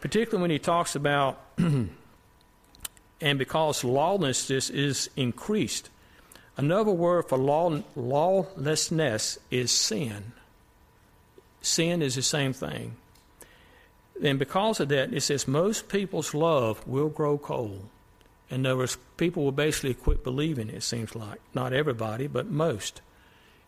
particularly 0.00 0.42
when 0.42 0.52
he 0.52 0.60
talks 0.60 0.94
about, 0.94 1.42
and 1.58 3.38
because 3.38 3.82
lawlessness 3.82 4.70
is 4.70 5.10
increased. 5.16 5.90
Another 6.56 6.92
word 6.92 7.28
for 7.28 7.38
law, 7.38 7.82
lawlessness 7.96 9.40
is 9.50 9.72
sin. 9.72 10.32
Sin 11.60 12.02
is 12.02 12.14
the 12.14 12.22
same 12.22 12.52
thing. 12.52 12.94
And 14.22 14.38
because 14.38 14.80
of 14.80 14.88
that, 14.88 15.12
it 15.12 15.20
says 15.20 15.46
most 15.46 15.88
people's 15.88 16.34
love 16.34 16.86
will 16.86 17.08
grow 17.08 17.38
cold. 17.38 17.88
In 18.50 18.64
other 18.66 18.78
words, 18.78 18.96
people 19.16 19.44
will 19.44 19.52
basically 19.52 19.94
quit 19.94 20.24
believing, 20.24 20.70
it 20.70 20.82
seems 20.82 21.14
like. 21.14 21.40
Not 21.54 21.72
everybody, 21.72 22.26
but 22.26 22.46
most. 22.46 23.02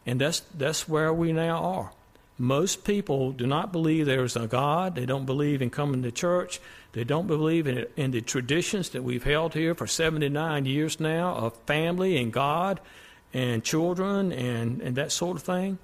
And 0.06 0.20
that's, 0.20 0.40
that's 0.40 0.88
where 0.88 1.12
we 1.12 1.32
now 1.32 1.62
are. 1.62 1.92
Most 2.38 2.84
people 2.84 3.32
do 3.32 3.46
not 3.46 3.70
believe 3.70 4.06
there 4.06 4.24
is 4.24 4.34
a 4.34 4.46
God. 4.46 4.94
They 4.94 5.04
don't 5.04 5.26
believe 5.26 5.60
in 5.60 5.68
coming 5.68 6.02
to 6.02 6.10
church. 6.10 6.58
They 6.92 7.04
don't 7.04 7.26
believe 7.26 7.66
in, 7.66 7.86
in 7.96 8.12
the 8.12 8.22
traditions 8.22 8.88
that 8.90 9.04
we've 9.04 9.22
held 9.22 9.52
here 9.52 9.74
for 9.74 9.86
79 9.86 10.64
years 10.64 10.98
now 10.98 11.34
of 11.34 11.54
family 11.66 12.16
and 12.16 12.32
God 12.32 12.80
and 13.34 13.62
children 13.62 14.32
and, 14.32 14.80
and 14.80 14.96
that 14.96 15.12
sort 15.12 15.36
of 15.36 15.42
thing. 15.42 15.78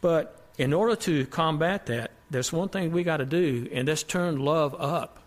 But 0.00 0.40
in 0.56 0.72
order 0.72 0.96
to 0.96 1.26
combat 1.26 1.86
that, 1.86 2.12
there's 2.32 2.52
one 2.52 2.68
thing 2.68 2.92
we 2.92 3.02
got 3.02 3.18
to 3.18 3.26
do, 3.26 3.68
and 3.72 3.86
that's 3.86 4.02
turn 4.02 4.38
love 4.38 4.74
up. 4.80 5.18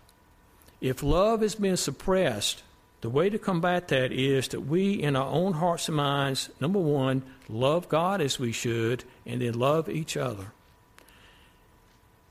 If 0.80 1.02
love 1.02 1.40
has 1.40 1.54
been 1.54 1.76
suppressed, 1.76 2.62
the 3.00 3.08
way 3.08 3.30
to 3.30 3.38
combat 3.38 3.88
that 3.88 4.12
is 4.12 4.48
that 4.48 4.62
we, 4.62 4.94
in 4.94 5.16
our 5.16 5.30
own 5.30 5.52
hearts 5.52 5.88
and 5.88 5.96
minds, 5.96 6.50
number 6.60 6.78
one, 6.78 7.22
love 7.48 7.88
God 7.88 8.20
as 8.20 8.38
we 8.38 8.52
should, 8.52 9.04
and 9.24 9.40
then 9.40 9.54
love 9.54 9.88
each 9.88 10.16
other. 10.16 10.46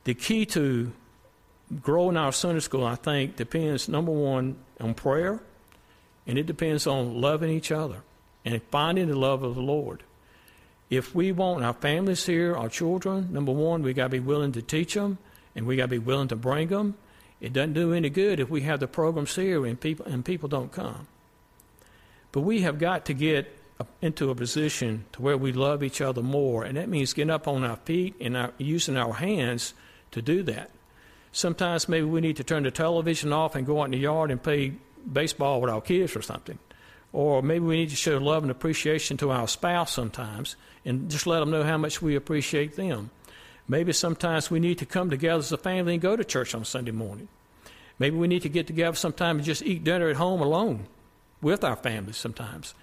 The 0.04 0.14
key 0.14 0.46
to 0.48 0.92
growing 1.82 2.18
our 2.18 2.32
Sunday 2.32 2.60
school, 2.60 2.86
I 2.86 2.96
think, 2.96 3.38
depends, 3.38 3.88
number 3.88 4.12
one, 4.12 4.58
on 4.80 4.94
prayer, 4.94 5.40
and 6.28 6.38
it 6.38 6.46
depends 6.46 6.86
on 6.86 7.22
loving 7.22 7.50
each 7.50 7.72
other 7.72 8.02
and 8.44 8.62
finding 8.70 9.08
the 9.08 9.18
love 9.18 9.44
of 9.44 9.56
the 9.56 9.62
Lord. 9.62 10.04
If 10.90 11.16
we 11.16 11.32
want 11.32 11.64
our 11.64 11.74
families 11.74 12.26
here, 12.26 12.56
our 12.56 12.70
children, 12.70 13.34
number 13.34 13.52
one, 13.52 13.82
we 13.82 13.94
got 13.94 14.06
to 14.06 14.10
be 14.10 14.20
willing 14.20 14.52
to 14.52 14.62
teach 14.62 14.94
them, 14.94 15.18
and 15.56 15.66
we 15.66 15.76
got 15.76 15.84
to 15.84 15.90
be 15.90 15.98
willing 15.98 16.28
to 16.28 16.36
bring 16.36 16.68
them. 16.68 16.96
It 17.42 17.54
doesn't 17.54 17.74
do 17.74 17.94
any 17.94 18.10
good 18.10 18.40
if 18.40 18.50
we 18.50 18.62
have 18.62 18.80
the 18.80 18.88
programs 18.88 19.36
here 19.36 19.66
and 19.66 19.80
people 19.80 20.06
and 20.06 20.24
people 20.24 20.48
don't 20.48 20.72
come. 20.72 21.08
But 22.32 22.42
we 22.42 22.62
have 22.62 22.80
got 22.80 23.06
to 23.06 23.14
get 23.14 23.58
into 24.02 24.30
a 24.30 24.36
position 24.36 25.06
to 25.14 25.22
where 25.22 25.38
we 25.38 25.52
love 25.52 25.84
each 25.84 26.02
other 26.02 26.22
more, 26.22 26.64
and 26.64 26.78
that 26.78 26.88
means 26.88 27.14
getting 27.14 27.32
up 27.32 27.48
on 27.48 27.64
our 27.64 27.78
feet 27.78 28.16
and 28.22 28.38
our, 28.38 28.52
using 28.58 28.96
our 28.96 29.14
hands 29.14 29.74
to 30.12 30.22
do 30.22 30.44
that. 30.44 30.72
Sometimes 31.32 31.90
maybe 31.90 32.06
we 32.06 32.22
need 32.22 32.38
to 32.38 32.44
turn 32.44 32.64
the 32.64 32.72
television 32.72 33.34
off 33.34 33.56
and 33.56 33.68
go 33.68 33.82
out 33.82 33.86
in 33.86 33.92
the 33.92 33.98
yard 33.98 34.32
and 34.32 34.42
play 34.42 34.74
baseball 35.12 35.60
with 35.60 35.70
our 35.70 35.82
kids 35.82 36.16
or 36.16 36.22
something. 36.22 36.58
Or 37.16 37.42
maybe 37.42 37.64
we 37.64 37.78
need 37.78 37.92
to 37.92 37.96
show 37.96 38.18
love 38.18 38.44
and 38.44 38.52
appreciation 38.52 39.16
to 39.18 39.32
our 39.32 39.48
spouse 39.48 39.94
sometimes 39.94 40.58
and 40.84 41.10
just 41.10 41.26
let 41.26 41.40
them 41.40 41.50
know 41.50 41.64
how 41.64 41.78
much 41.78 42.02
we 42.02 42.14
appreciate 42.14 42.76
them. 42.76 43.10
Maybe 43.70 43.94
sometimes 43.94 44.52
we 44.52 44.60
need 44.60 44.80
to 44.80 44.86
come 44.86 45.10
together 45.10 45.40
as 45.40 45.50
a 45.54 45.58
family 45.58 45.94
and 45.94 46.02
go 46.02 46.18
to 46.18 46.26
church 46.26 46.54
on 46.54 46.66
Sunday 46.66 46.92
morning. 46.92 47.30
Maybe 48.00 48.18
we 48.18 48.28
need 48.28 48.42
to 48.42 48.50
get 48.50 48.68
together 48.68 48.98
sometime 48.98 49.38
and 49.38 49.46
just 49.46 49.64
eat 49.64 49.86
dinner 49.86 50.10
at 50.10 50.18
home 50.18 50.42
alone 50.42 50.88
with 51.42 51.64
our 51.64 51.78
families 51.78 52.18
sometimes. 52.18 52.74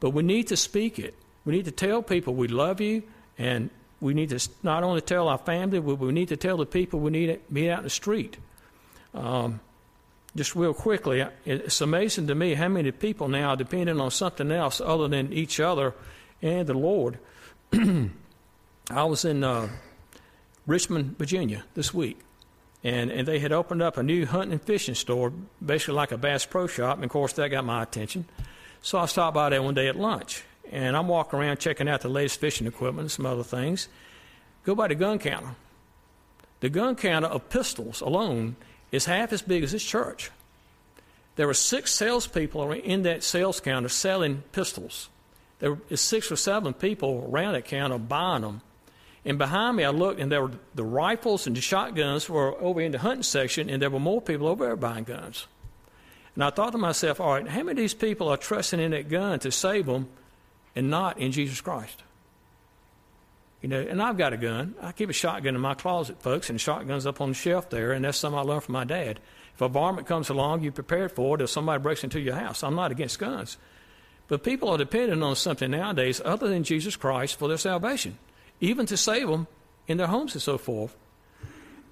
But 0.00 0.10
we 0.10 0.22
need 0.22 0.48
to 0.48 0.56
speak 0.58 0.98
it. 0.98 1.14
We 1.46 1.54
need 1.54 1.64
to 1.64 1.70
tell 1.70 2.02
people 2.02 2.34
we 2.34 2.46
love 2.46 2.82
you, 2.82 3.04
and 3.38 3.70
we 4.02 4.12
need 4.12 4.28
to 4.28 4.48
not 4.62 4.82
only 4.82 5.00
tell 5.00 5.28
our 5.28 5.38
family, 5.38 5.80
but 5.80 5.94
we 5.94 6.12
need 6.12 6.28
to 6.28 6.36
tell 6.36 6.58
the 6.58 6.66
people 6.66 7.00
we 7.00 7.10
need 7.10 7.28
to 7.28 7.38
meet 7.48 7.70
out 7.70 7.78
in 7.78 7.84
the 7.84 7.90
street. 7.90 8.36
Um, 9.14 9.60
just 10.38 10.54
real 10.54 10.72
quickly, 10.72 11.26
it's 11.44 11.80
amazing 11.80 12.28
to 12.28 12.34
me 12.36 12.54
how 12.54 12.68
many 12.68 12.92
people 12.92 13.26
now 13.26 13.50
are 13.50 13.56
depending 13.56 14.00
on 14.00 14.08
something 14.12 14.52
else 14.52 14.80
other 14.80 15.08
than 15.08 15.32
each 15.32 15.58
other 15.58 15.94
and 16.40 16.64
the 16.68 16.74
Lord. 16.74 17.18
I 17.72 19.02
was 19.02 19.24
in 19.24 19.42
uh, 19.42 19.68
Richmond, 20.64 21.18
Virginia 21.18 21.64
this 21.74 21.92
week, 21.92 22.20
and, 22.84 23.10
and 23.10 23.26
they 23.26 23.40
had 23.40 23.50
opened 23.50 23.82
up 23.82 23.96
a 23.96 24.02
new 24.04 24.26
hunting 24.26 24.52
and 24.52 24.62
fishing 24.62 24.94
store, 24.94 25.32
basically 25.64 25.94
like 25.94 26.12
a 26.12 26.16
Bass 26.16 26.46
Pro 26.46 26.68
Shop, 26.68 26.94
and 26.94 27.04
of 27.04 27.10
course 27.10 27.32
that 27.32 27.48
got 27.48 27.64
my 27.64 27.82
attention. 27.82 28.24
So 28.80 28.96
I 28.96 29.06
stopped 29.06 29.34
by 29.34 29.48
there 29.48 29.60
one 29.60 29.74
day 29.74 29.88
at 29.88 29.96
lunch, 29.96 30.44
and 30.70 30.96
I'm 30.96 31.08
walking 31.08 31.40
around 31.40 31.58
checking 31.58 31.88
out 31.88 32.02
the 32.02 32.08
latest 32.08 32.38
fishing 32.38 32.68
equipment 32.68 33.00
and 33.00 33.10
some 33.10 33.26
other 33.26 33.42
things. 33.42 33.88
Go 34.62 34.76
by 34.76 34.86
the 34.86 34.94
gun 34.94 35.18
counter. 35.18 35.56
The 36.60 36.68
gun 36.68 36.94
counter 36.94 37.26
of 37.26 37.50
pistols 37.50 38.00
alone 38.00 38.54
is 38.90 39.04
half 39.04 39.32
as 39.32 39.42
big 39.42 39.62
as 39.62 39.72
this 39.72 39.84
church. 39.84 40.30
There 41.36 41.46
were 41.46 41.54
six 41.54 41.94
salespeople 41.94 42.72
in 42.72 43.02
that 43.02 43.22
sales 43.22 43.60
counter 43.60 43.88
selling 43.88 44.42
pistols. 44.52 45.08
There 45.60 45.74
were 45.74 45.96
six 45.96 46.32
or 46.32 46.36
seven 46.36 46.74
people 46.74 47.28
around 47.30 47.52
that 47.52 47.64
counter 47.64 47.98
buying 47.98 48.42
them 48.42 48.60
And 49.24 49.36
behind 49.36 49.76
me, 49.76 49.84
I 49.84 49.90
looked, 49.90 50.20
and 50.20 50.32
there 50.32 50.42
were 50.42 50.52
the 50.74 50.84
rifles 50.84 51.46
and 51.46 51.56
the 51.56 51.60
shotguns 51.60 52.28
were 52.28 52.54
over 52.62 52.80
in 52.80 52.92
the 52.92 52.98
hunting 52.98 53.22
section, 53.22 53.68
and 53.68 53.82
there 53.82 53.90
were 53.90 54.00
more 54.00 54.22
people 54.22 54.46
over 54.46 54.64
there 54.64 54.76
buying 54.76 55.04
guns. 55.04 55.46
And 56.34 56.44
I 56.44 56.50
thought 56.50 56.70
to 56.72 56.78
myself, 56.78 57.20
all 57.20 57.34
right, 57.34 57.46
how 57.46 57.58
many 57.58 57.72
of 57.72 57.76
these 57.76 57.94
people 57.94 58.28
are 58.28 58.36
trusting 58.36 58.80
in 58.80 58.92
that 58.92 59.08
gun 59.08 59.38
to 59.40 59.50
save 59.50 59.86
them 59.86 60.08
and 60.74 60.88
not 60.88 61.18
in 61.18 61.32
Jesus 61.32 61.60
Christ? 61.60 62.02
You 63.60 63.68
know, 63.68 63.80
and 63.80 64.00
I've 64.00 64.16
got 64.16 64.32
a 64.32 64.36
gun. 64.36 64.74
I 64.80 64.92
keep 64.92 65.10
a 65.10 65.12
shotgun 65.12 65.54
in 65.54 65.60
my 65.60 65.74
closet, 65.74 66.22
folks, 66.22 66.48
and 66.48 66.60
shotgun's 66.60 67.06
up 67.06 67.20
on 67.20 67.30
the 67.30 67.34
shelf 67.34 67.70
there, 67.70 67.92
and 67.92 68.04
that's 68.04 68.18
something 68.18 68.38
I 68.38 68.42
learned 68.42 68.62
from 68.62 68.74
my 68.74 68.84
dad. 68.84 69.18
If 69.54 69.60
a 69.60 69.68
varmint 69.68 70.06
comes 70.06 70.28
along, 70.28 70.62
you're 70.62 70.70
prepared 70.70 71.10
for 71.10 71.34
it 71.34 71.42
if 71.42 71.50
somebody 71.50 71.82
breaks 71.82 72.04
into 72.04 72.20
your 72.20 72.36
house. 72.36 72.62
I'm 72.62 72.76
not 72.76 72.92
against 72.92 73.18
guns. 73.18 73.56
But 74.28 74.44
people 74.44 74.68
are 74.68 74.78
dependent 74.78 75.22
on 75.22 75.34
something 75.34 75.72
nowadays 75.72 76.20
other 76.24 76.48
than 76.48 76.62
Jesus 76.62 76.94
Christ 76.94 77.38
for 77.38 77.48
their 77.48 77.56
salvation, 77.56 78.18
even 78.60 78.86
to 78.86 78.96
save 78.96 79.26
them 79.26 79.48
in 79.88 79.96
their 79.96 80.06
homes 80.06 80.34
and 80.34 80.42
so 80.42 80.58
forth. 80.58 80.94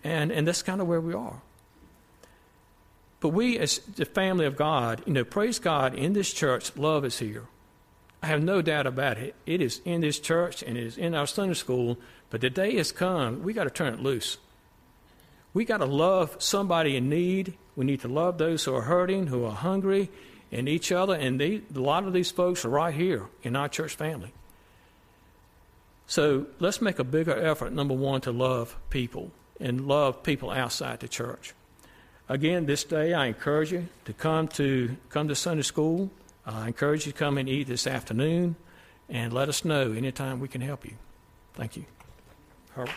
And, 0.05 0.31
and 0.31 0.47
that's 0.47 0.63
kind 0.63 0.81
of 0.81 0.87
where 0.87 1.01
we 1.01 1.15
are. 1.15 1.41
But 3.19 3.31
we, 3.31 3.59
as 3.59 3.79
the 3.79 4.05
family 4.05 4.47
of 4.47 4.55
God, 4.55 5.03
you 5.07 5.13
know, 5.13 5.25
praise 5.25 5.59
God, 5.59 5.95
in 5.95 6.13
this 6.13 6.33
church, 6.33 6.77
love 6.77 7.05
is 7.05 7.19
here. 7.19 7.47
I 8.23 8.27
have 8.29 8.43
no 8.43 8.63
doubt 8.63 8.87
about 8.87 9.19
it. 9.19 9.35
It 9.47 9.61
is 9.61 9.81
in 9.85 10.01
this 10.01 10.19
church 10.19 10.63
and 10.63 10.77
it 10.77 10.85
is 10.85 10.99
in 10.99 11.15
our 11.15 11.27
Sunday 11.27 11.55
school, 11.55 11.99
but 12.31 12.41
the 12.41 12.51
day 12.51 12.77
has 12.77 12.93
come, 12.93 13.43
we 13.43 13.53
got 13.53 13.65
to 13.65 13.71
turn 13.71 13.95
it 13.95 14.01
loose. 14.01 14.39
We 15.55 15.65
got 15.65 15.79
to 15.79 15.87
love 15.87 16.37
somebody 16.39 16.97
in 16.97 17.09
need. 17.09 17.55
We 17.77 17.85
need 17.85 18.01
to 18.03 18.09
love 18.09 18.39
those 18.39 18.65
who 18.65 18.75
are 18.75 18.83
hurting, 18.83 19.29
who 19.29 19.45
are 19.45 19.53
hungry, 19.53 20.11
and 20.53 20.69
each 20.69 20.93
other. 20.93 21.15
And 21.15 21.41
they, 21.41 21.63
a 21.75 21.79
lot 21.79 22.05
of 22.05 22.13
these 22.13 22.31
folks 22.31 22.65
are 22.65 22.69
right 22.71 22.95
here 22.95 23.27
in 23.43 23.57
our 23.57 23.69
church 23.69 23.95
family. 23.95 24.33
So 26.07 26.47
let's 26.61 26.81
make 26.81 26.99
a 26.99 27.05
bigger 27.05 27.37
effort, 27.37 27.73
number 27.73 27.95
one, 27.95 28.21
to 28.23 28.33
love 28.33 28.77
people 28.91 29.31
and 29.59 29.89
love 29.89 30.23
people 30.23 30.51
outside 30.51 31.01
the 31.01 31.09
church. 31.09 31.55
Again, 32.29 32.67
this 32.67 32.85
day 32.85 33.15
I 33.15 33.27
encourage 33.27 33.73
you 33.73 33.89
to 34.05 34.13
come 34.13 34.49
to 34.49 34.97
come 35.11 35.29
to 35.29 35.35
Sunday 35.35 35.63
school. 35.63 36.11
I 36.47 36.69
encourage 36.69 37.07
you 37.07 37.13
to 37.13 37.19
come 37.19 37.39
and 37.39 37.49
eat 37.49 37.67
this 37.67 37.87
afternoon 37.87 38.55
and 39.09 39.33
let 39.33 39.49
us 39.49 39.65
know 39.65 39.93
anytime 39.93 40.39
we 40.39 40.47
can 40.47 40.61
help 40.61 40.85
you. 40.85 40.93
Thank 41.55 41.77
you. 41.77 41.85
Herbert. 42.73 42.93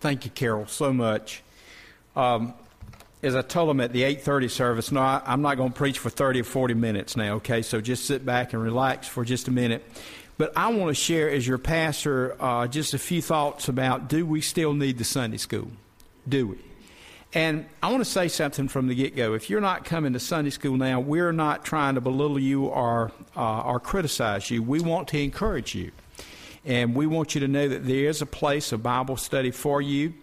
Thank 0.00 0.24
you, 0.24 0.30
Carol, 0.30 0.66
so 0.68 0.92
much. 0.92 1.42
Um, 2.14 2.54
as 3.20 3.34
I 3.34 3.42
told 3.42 3.68
them 3.68 3.80
at 3.80 3.92
the 3.92 4.02
8:30 4.02 4.48
service, 4.48 4.92
no, 4.92 5.00
I, 5.00 5.20
I'm 5.26 5.42
not 5.42 5.56
going 5.56 5.72
to 5.72 5.76
preach 5.76 5.98
for 5.98 6.08
30 6.08 6.42
or 6.42 6.44
40 6.44 6.74
minutes 6.74 7.16
now. 7.16 7.34
Okay, 7.34 7.62
so 7.62 7.80
just 7.80 8.06
sit 8.06 8.24
back 8.24 8.52
and 8.52 8.62
relax 8.62 9.08
for 9.08 9.24
just 9.24 9.48
a 9.48 9.50
minute. 9.50 9.84
But 10.38 10.52
I 10.56 10.68
want 10.68 10.88
to 10.88 10.94
share, 10.94 11.28
as 11.28 11.46
your 11.46 11.58
pastor, 11.58 12.36
uh, 12.40 12.68
just 12.68 12.94
a 12.94 12.98
few 12.98 13.20
thoughts 13.20 13.68
about 13.68 14.08
do 14.08 14.24
we 14.24 14.40
still 14.40 14.72
need 14.72 14.96
the 14.96 15.04
Sunday 15.04 15.36
school? 15.36 15.70
Do 16.28 16.46
we? 16.46 16.58
And 17.34 17.66
I 17.82 17.90
want 17.90 18.02
to 18.02 18.10
say 18.10 18.28
something 18.28 18.68
from 18.68 18.86
the 18.86 18.94
get 18.94 19.16
go. 19.16 19.34
If 19.34 19.50
you're 19.50 19.60
not 19.60 19.84
coming 19.84 20.12
to 20.14 20.20
Sunday 20.20 20.50
school 20.50 20.76
now, 20.76 21.00
we're 21.00 21.32
not 21.32 21.64
trying 21.64 21.96
to 21.96 22.00
belittle 22.00 22.38
you 22.38 22.66
or, 22.66 23.12
uh, 23.36 23.62
or 23.62 23.80
criticize 23.80 24.50
you. 24.50 24.62
We 24.62 24.80
want 24.80 25.08
to 25.08 25.20
encourage 25.20 25.74
you. 25.74 25.90
And 26.64 26.94
we 26.94 27.06
want 27.06 27.34
you 27.34 27.40
to 27.42 27.48
know 27.48 27.68
that 27.68 27.86
there 27.86 28.08
is 28.08 28.22
a 28.22 28.26
place 28.26 28.72
of 28.72 28.82
Bible 28.82 29.16
study 29.16 29.50
for 29.50 29.82
you. 29.82 30.14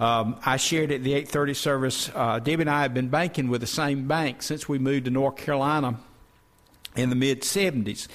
Um, 0.00 0.36
I 0.46 0.56
shared 0.56 0.92
at 0.92 1.02
the 1.02 1.14
8:30 1.14 1.54
service. 1.54 2.10
Uh, 2.14 2.38
Debbie 2.38 2.62
and 2.62 2.70
I 2.70 2.82
have 2.82 2.94
been 2.94 3.08
banking 3.08 3.48
with 3.48 3.60
the 3.60 3.66
same 3.66 4.06
bank 4.06 4.42
since 4.42 4.68
we 4.68 4.78
moved 4.78 5.06
to 5.06 5.10
North 5.10 5.36
Carolina 5.36 5.98
in 6.94 7.10
the 7.10 7.16
mid 7.16 7.42
70s, 7.42 8.08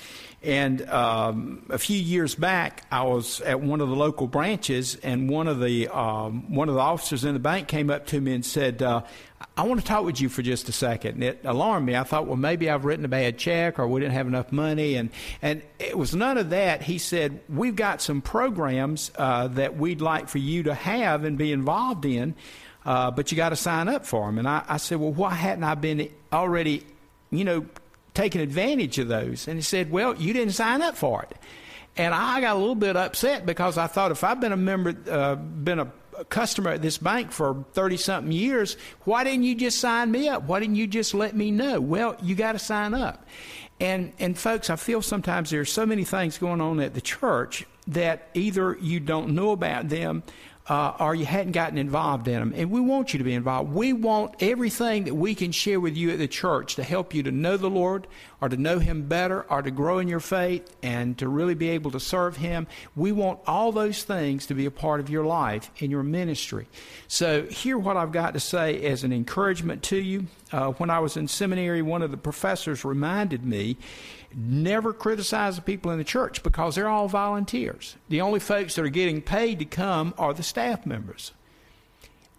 and 0.44 0.88
um, 0.90 1.66
a 1.70 1.78
few 1.78 1.98
years 1.98 2.36
back, 2.36 2.86
I 2.92 3.04
was 3.04 3.40
at 3.42 3.62
one 3.62 3.80
of 3.80 3.88
the 3.88 3.96
local 3.96 4.28
branches, 4.28 4.96
and 4.96 5.30
one 5.30 5.48
of 5.48 5.62
the 5.62 5.88
um, 5.88 6.54
one 6.54 6.68
of 6.68 6.76
the 6.76 6.82
officers 6.82 7.24
in 7.24 7.34
the 7.34 7.40
bank 7.40 7.70
came 7.70 7.90
up 7.90 8.08
to 8.08 8.20
me 8.20 8.34
and 8.34 8.46
said, 8.46 8.82
uh, 8.82 9.04
"I 9.56 9.64
want 9.64 9.80
to 9.80 9.86
talk 9.86 10.04
with 10.04 10.20
you 10.20 10.28
for 10.28 10.42
just 10.42 10.68
a 10.68 10.74
second. 10.74 11.16
And 11.16 11.24
it 11.24 11.42
alarmed 11.46 11.86
me. 11.86 11.96
I 11.96 12.04
thought, 12.04 12.28
well, 12.28 12.36
maybe 12.36 12.70
I've 12.70 12.84
written 12.84 13.06
a 13.06 13.10
bad 13.10 13.38
check, 13.38 13.80
or 13.80 13.88
we 13.88 14.02
didn't 14.02 14.16
have 14.16 14.28
enough 14.28 14.52
money, 14.52 14.96
and 14.96 15.12
and 15.42 15.62
it 15.80 15.98
was 15.98 16.14
none 16.14 16.38
of 16.38 16.50
that. 16.50 16.82
He 16.82 16.98
said, 16.98 17.40
"We've 17.48 17.76
got 17.76 18.02
some 18.02 18.22
programs 18.22 19.12
uh, 19.16 19.48
that 19.50 19.78
we'd 19.78 20.02
like 20.02 20.28
for 20.28 20.40
you 20.40 20.64
to 20.64 20.74
have 20.74 21.24
and 21.24 21.38
be 21.38 21.54
involved 21.54 22.04
in." 22.04 22.36
Uh, 22.86 23.12
but 23.12 23.32
you 23.32 23.38
got 23.38 23.50
to 23.50 23.56
sign 23.56 23.88
up 23.88 24.06
for 24.06 24.26
them. 24.26 24.38
And 24.38 24.46
I, 24.46 24.62
I 24.68 24.76
said, 24.76 25.00
well, 25.00 25.14
why 25.14 25.34
hadn't 25.34 25.64
I 25.64 25.74
been 25.76 26.10
already, 26.34 26.86
you 27.32 27.46
know, 27.46 27.66
taking 28.14 28.42
advantage 28.42 29.00
of 29.00 29.08
those. 29.08 29.48
And 29.48 29.58
he 29.58 29.64
said, 29.64 29.92
Well, 29.92 30.16
you 30.16 30.34
didn't 30.34 30.54
sign 30.54 30.82
up 30.82 30.96
for 30.96 31.24
it. 31.24 31.38
And 31.96 32.14
I 32.14 32.42
got 32.42 32.56
a 32.56 32.60
little 32.60 32.76
bit 32.76 32.96
upset 32.96 33.46
because 33.46 33.78
I 33.78 33.88
thought 33.88 34.12
if 34.12 34.24
I've 34.24 34.40
been 34.40 34.52
a 34.52 34.58
member, 34.58 34.96
uh, 35.10 35.36
been 35.36 35.80
a 35.80 35.92
customer 36.30 36.72
at 36.72 36.82
this 36.82 36.98
bank 36.98 37.32
for 37.32 37.66
30 37.74 37.98
something 37.98 38.32
years, 38.32 38.78
why 39.04 39.24
didn't 39.24 39.44
you 39.44 39.56
just 39.56 39.80
sign 39.80 40.12
me 40.12 40.28
up? 40.28 40.44
Why 40.44 40.60
didn't 40.60 40.76
you 40.76 40.88
just 40.88 41.14
let 41.14 41.36
me 41.36 41.52
know? 41.52 41.80
Well, 41.80 42.16
you 42.22 42.36
got 42.36 42.54
to 42.54 42.60
sign 42.60 42.94
up. 42.94 43.26
And, 43.80 44.14
and 44.20 44.38
folks, 44.38 44.70
I 44.70 44.76
feel 44.76 45.02
sometimes 45.02 45.50
there's 45.50 45.72
so 45.72 45.86
many 45.86 46.04
things 46.04 46.38
going 46.38 46.62
on 46.62 46.80
at 46.80 46.94
the 46.94 47.02
church 47.02 47.66
that 47.88 48.30
either 48.34 48.78
you 48.80 49.00
don't 49.00 49.36
know 49.36 49.52
about 49.52 49.90
them 49.90 50.24
uh, 50.68 50.94
or 51.00 51.14
you 51.14 51.26
hadn't 51.26 51.52
gotten 51.52 51.78
involved 51.78 52.28
in 52.28 52.36
them. 52.36 52.54
And 52.56 52.72
we 52.72 52.80
want 52.80 53.14
you 53.14 53.18
to 53.18 53.24
be 53.24 53.34
involved. 53.34 53.74
We 53.74 53.92
want 53.92 54.42
everything 54.42 55.04
that 55.06 55.16
we 55.16 55.36
can 55.36 55.52
share 55.52 55.80
with 55.80 55.98
you 55.98 56.12
at 56.12 56.20
the 56.20 56.28
church 56.28 56.76
to 56.76 56.84
help 56.84 57.14
you 57.14 57.24
to 57.24 57.32
know 57.32 57.58
the 57.58 57.70
Lord 57.70 58.08
or 58.40 58.48
to 58.48 58.56
know 58.56 58.80
Him 58.80 59.04
better 59.04 59.44
or 59.50 59.62
to 59.62 59.72
grow 59.72 60.00
in 60.00 60.08
your 60.08 60.22
faith 60.22 60.74
and 60.82 61.18
to 61.18 61.28
really 61.28 61.54
be 61.54 61.70
able 61.70 61.92
to 61.92 62.00
serve 62.00 62.38
Him. 62.38 62.68
We 62.96 63.12
want 63.12 63.40
all 63.46 63.74
those 63.74 64.04
things 64.04 64.46
to 64.48 64.54
be 64.54 64.66
a 64.66 64.72
part 64.72 65.02
of 65.02 65.10
your 65.10 65.26
life 65.26 65.70
and 65.82 65.92
your 65.92 66.04
ministry. 66.04 66.68
So, 67.10 67.44
hear 67.44 67.78
what 67.78 67.98
I've 67.98 68.14
got 68.14 68.34
to 68.34 68.40
say 68.40 68.86
as 68.86 69.04
an 69.04 69.12
encouragement 69.12 69.84
to 69.84 69.98
you. 69.98 70.28
Uh, 70.52 70.72
when 70.74 70.90
I 70.90 71.00
was 71.00 71.18
in 71.18 71.28
seminary, 71.28 71.82
one 71.82 72.04
of 72.04 72.12
the 72.12 72.18
professors 72.18 72.86
reminded 72.86 73.44
me 73.44 73.76
never 74.36 74.94
criticize 74.94 75.56
the 75.56 75.62
people 75.62 75.92
in 75.92 75.98
the 75.98 76.04
church 76.04 76.44
because 76.44 76.76
they're 76.76 76.88
all 76.88 77.08
volunteers. 77.08 77.96
The 78.10 78.22
only 78.22 78.40
folks 78.40 78.76
that 78.76 78.86
are 78.86 78.90
getting 78.90 79.22
paid 79.22 79.60
to 79.60 79.66
come 79.66 80.14
are 80.18 80.34
the 80.34 80.44
staff 80.44 80.86
members. 80.86 81.32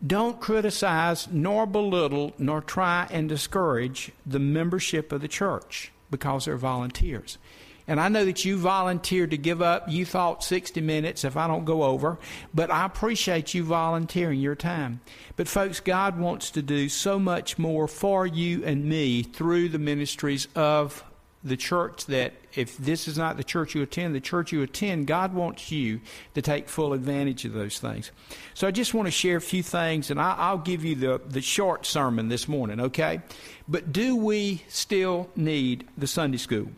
Don't 0.06 0.40
criticize, 0.40 1.28
nor 1.30 1.66
belittle, 1.66 2.34
nor 2.38 2.60
try 2.60 3.06
and 3.10 3.28
discourage 3.28 4.12
the 4.26 4.38
membership 4.38 5.12
of 5.12 5.22
the 5.22 5.28
church 5.28 5.92
because 6.10 6.44
they're 6.44 6.56
volunteers. 6.56 7.38
And 7.86 8.00
I 8.00 8.08
know 8.08 8.24
that 8.24 8.44
you 8.44 8.56
volunteered 8.56 9.30
to 9.32 9.36
give 9.36 9.60
up. 9.60 9.88
You 9.88 10.06
thought 10.06 10.42
60 10.42 10.80
minutes 10.80 11.24
if 11.24 11.36
I 11.36 11.46
don't 11.46 11.64
go 11.64 11.82
over, 11.82 12.18
but 12.54 12.70
I 12.70 12.86
appreciate 12.86 13.52
you 13.52 13.62
volunteering 13.62 14.40
your 14.40 14.54
time. 14.54 15.00
But, 15.36 15.48
folks, 15.48 15.80
God 15.80 16.18
wants 16.18 16.50
to 16.52 16.62
do 16.62 16.88
so 16.88 17.18
much 17.18 17.58
more 17.58 17.86
for 17.86 18.26
you 18.26 18.64
and 18.64 18.86
me 18.86 19.22
through 19.22 19.68
the 19.68 19.78
ministries 19.78 20.48
of 20.54 21.04
the 21.44 21.56
church 21.56 22.06
that 22.06 22.32
if 22.54 22.76
this 22.78 23.06
is 23.06 23.18
not 23.18 23.36
the 23.36 23.44
church 23.44 23.74
you 23.74 23.82
attend, 23.82 24.14
the 24.14 24.20
church 24.20 24.50
you 24.50 24.62
attend, 24.62 25.06
God 25.06 25.34
wants 25.34 25.70
you 25.70 26.00
to 26.34 26.40
take 26.40 26.68
full 26.68 26.94
advantage 26.94 27.44
of 27.44 27.52
those 27.52 27.78
things. 27.78 28.10
So 28.54 28.66
I 28.66 28.70
just 28.70 28.94
want 28.94 29.06
to 29.06 29.12
share 29.12 29.36
a 29.36 29.42
few 29.42 29.62
things, 29.62 30.10
and 30.10 30.20
I, 30.20 30.52
will 30.52 30.58
give 30.58 30.84
you 30.84 30.94
the, 30.94 31.20
the 31.26 31.42
short 31.42 31.84
sermon 31.84 32.28
this 32.28 32.48
morning, 32.48 32.80
okay? 32.80 33.20
But 33.68 33.92
do 33.92 34.16
we 34.16 34.62
still 34.68 35.28
need 35.36 35.86
the 35.98 36.06
Sunday 36.06 36.38
school? 36.38 36.70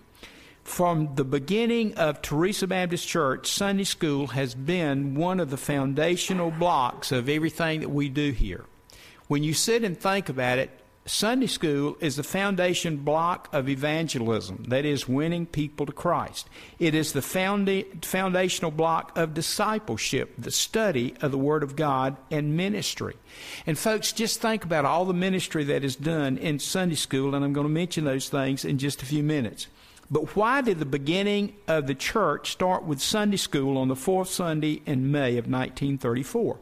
From 0.65 1.15
the 1.15 1.25
beginning 1.25 1.95
of 1.95 2.21
Teresa 2.23 2.67
Baptist 2.67 3.07
Church, 3.07 3.53
Sunday 3.53 3.85
school 3.85 4.27
has 4.29 4.53
been 4.57 5.15
one 5.15 5.39
of 5.39 5.51
the 5.51 5.57
foundational 5.57 6.51
blocks 6.51 7.13
of 7.13 7.29
everything 7.29 7.81
that 7.81 7.91
we 7.91 8.09
do 8.09 8.33
here. 8.33 8.65
When 9.29 9.45
you 9.45 9.55
sit 9.55 9.85
and 9.85 9.97
think 9.99 10.29
about 10.29 10.59
it, 10.59 10.71
Sunday 11.07 11.47
school 11.47 11.97
is 12.01 12.17
the 12.17 12.25
foundation 12.25 12.97
block 12.97 13.49
of 13.53 13.69
evangelism, 13.69 14.65
that 14.69 14.85
is, 14.85 15.09
winning 15.09 15.47
people 15.47 15.87
to 15.87 15.93
Christ. 15.93 16.49
It 16.81 16.97
is 16.97 17.13
the 17.13 17.21
founda- 17.21 18.05
foundational 18.05 18.73
block 18.73 19.17
of 19.17 19.33
discipleship, 19.33 20.35
the 20.37 20.51
study 20.51 21.15
of 21.23 21.31
the 21.31 21.39
Word 21.39 21.63
of 21.63 21.77
God, 21.77 22.17
and 22.31 22.57
ministry. 22.57 23.15
And, 23.67 23.79
folks, 23.79 24.11
just 24.11 24.43
think 24.43 24.65
about 24.65 24.85
all 24.85 25.05
the 25.05 25.15
ministry 25.15 25.63
that 25.65 25.85
is 25.85 25.95
done 25.95 26.39
in 26.39 26.59
Sunday 26.59 26.97
school, 26.97 27.37
and 27.37 27.45
I'm 27.45 27.53
going 27.53 27.67
to 27.67 27.73
mention 27.73 28.05
those 28.05 28.29
things 28.29 28.65
in 28.65 28.79
just 28.79 29.01
a 29.01 29.07
few 29.07 29.23
minutes. 29.23 29.69
But 30.09 30.37
why 30.37 30.61
did 30.61 30.79
the 30.79 30.87
beginning 30.87 31.57
of 31.67 31.89
the 31.89 31.95
church 31.95 32.53
start 32.53 32.85
with 32.85 33.01
Sunday 33.01 33.37
school 33.37 33.77
on 33.77 33.89
the 33.89 33.97
fourth 33.97 34.29
Sunday 34.29 34.81
in 34.87 35.11
May 35.11 35.31
of 35.31 35.47
1934? 35.47 36.57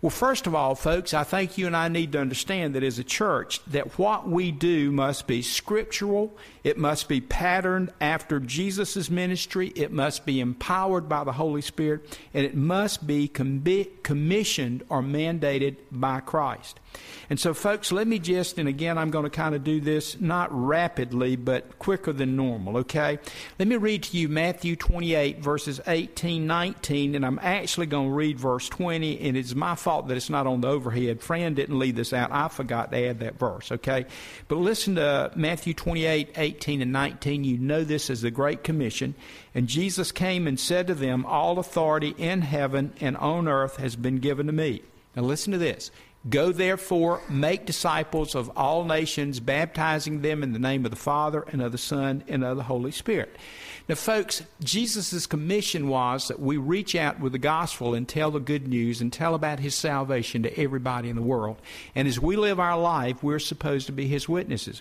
Well, 0.00 0.10
first 0.10 0.46
of 0.46 0.54
all, 0.54 0.76
folks, 0.76 1.12
I 1.12 1.24
think 1.24 1.58
you 1.58 1.66
and 1.66 1.76
I 1.76 1.88
need 1.88 2.12
to 2.12 2.20
understand 2.20 2.74
that 2.74 2.84
as 2.84 3.00
a 3.00 3.04
church, 3.04 3.64
that 3.66 3.98
what 3.98 4.28
we 4.28 4.52
do 4.52 4.92
must 4.92 5.26
be 5.26 5.42
scriptural, 5.42 6.36
it 6.62 6.78
must 6.78 7.08
be 7.08 7.20
patterned 7.20 7.92
after 8.00 8.38
Jesus' 8.38 9.10
ministry, 9.10 9.72
it 9.74 9.90
must 9.90 10.24
be 10.24 10.38
empowered 10.38 11.08
by 11.08 11.24
the 11.24 11.32
Holy 11.32 11.62
Spirit, 11.62 12.18
and 12.32 12.46
it 12.46 12.54
must 12.54 13.06
be 13.06 13.26
commissioned 13.26 14.84
or 14.88 15.02
mandated 15.02 15.76
by 15.90 16.20
Christ. 16.20 16.78
And 17.30 17.40
so, 17.40 17.54
folks, 17.54 17.90
let 17.90 18.06
me 18.06 18.18
just, 18.18 18.58
and 18.58 18.68
again, 18.68 18.98
I'm 18.98 19.10
going 19.10 19.24
to 19.24 19.30
kind 19.30 19.54
of 19.54 19.64
do 19.64 19.80
this 19.80 20.20
not 20.20 20.48
rapidly, 20.52 21.36
but 21.36 21.78
quicker 21.78 22.12
than 22.12 22.36
normal, 22.36 22.78
okay? 22.78 23.18
Let 23.58 23.68
me 23.68 23.76
read 23.76 24.02
to 24.04 24.16
you 24.16 24.28
Matthew 24.28 24.76
28, 24.76 25.38
verses 25.38 25.80
18, 25.86 26.46
19, 26.46 27.14
and 27.14 27.24
I'm 27.24 27.38
actually 27.42 27.86
going 27.86 28.08
to 28.08 28.14
read 28.14 28.38
verse 28.38 28.68
20, 28.68 29.20
and 29.20 29.36
it's 29.36 29.54
my 29.54 29.74
fault 29.74 30.08
that 30.08 30.16
it's 30.16 30.30
not 30.30 30.46
on 30.46 30.60
the 30.60 30.68
overhead. 30.68 31.22
Fran 31.22 31.54
didn't 31.54 31.78
leave 31.78 31.96
this 31.96 32.12
out. 32.12 32.30
I 32.30 32.48
forgot 32.48 32.90
to 32.92 33.06
add 33.06 33.20
that 33.20 33.38
verse, 33.38 33.72
okay? 33.72 34.06
But 34.48 34.56
listen 34.56 34.96
to 34.96 35.32
Matthew 35.34 35.74
28, 35.74 36.32
18, 36.36 36.82
and 36.82 36.92
19. 36.92 37.44
You 37.44 37.58
know 37.58 37.84
this 37.84 38.10
as 38.10 38.20
the 38.20 38.30
Great 38.30 38.64
Commission. 38.64 39.14
And 39.54 39.68
Jesus 39.68 40.12
came 40.12 40.46
and 40.46 40.58
said 40.58 40.88
to 40.88 40.94
them, 40.94 41.24
All 41.24 41.58
authority 41.58 42.14
in 42.18 42.42
heaven 42.42 42.92
and 43.00 43.16
on 43.16 43.48
earth 43.48 43.76
has 43.76 43.96
been 43.96 44.18
given 44.18 44.46
to 44.46 44.52
me. 44.52 44.82
Now 45.14 45.22
listen 45.22 45.52
to 45.52 45.58
this. 45.58 45.90
Go 46.28 46.52
therefore, 46.52 47.20
make 47.28 47.66
disciples 47.66 48.34
of 48.34 48.50
all 48.56 48.84
nations, 48.84 49.40
baptizing 49.40 50.22
them 50.22 50.42
in 50.42 50.52
the 50.52 50.58
name 50.58 50.86
of 50.86 50.90
the 50.90 50.96
Father 50.96 51.44
and 51.52 51.60
of 51.60 51.70
the 51.70 51.78
Son 51.78 52.24
and 52.28 52.42
of 52.42 52.56
the 52.56 52.62
Holy 52.62 52.92
Spirit. 52.92 53.36
Now, 53.88 53.96
folks, 53.96 54.42
Jesus' 54.62 55.26
commission 55.26 55.88
was 55.88 56.28
that 56.28 56.40
we 56.40 56.56
reach 56.56 56.94
out 56.94 57.20
with 57.20 57.32
the 57.32 57.38
gospel 57.38 57.92
and 57.92 58.08
tell 58.08 58.30
the 58.30 58.40
good 58.40 58.66
news 58.66 59.02
and 59.02 59.12
tell 59.12 59.34
about 59.34 59.60
his 59.60 59.74
salvation 59.74 60.42
to 60.44 60.58
everybody 60.58 61.10
in 61.10 61.16
the 61.16 61.22
world. 61.22 61.60
And 61.94 62.08
as 62.08 62.18
we 62.18 62.36
live 62.36 62.58
our 62.58 62.80
life, 62.80 63.22
we're 63.22 63.38
supposed 63.38 63.84
to 63.86 63.92
be 63.92 64.06
his 64.06 64.26
witnesses. 64.26 64.80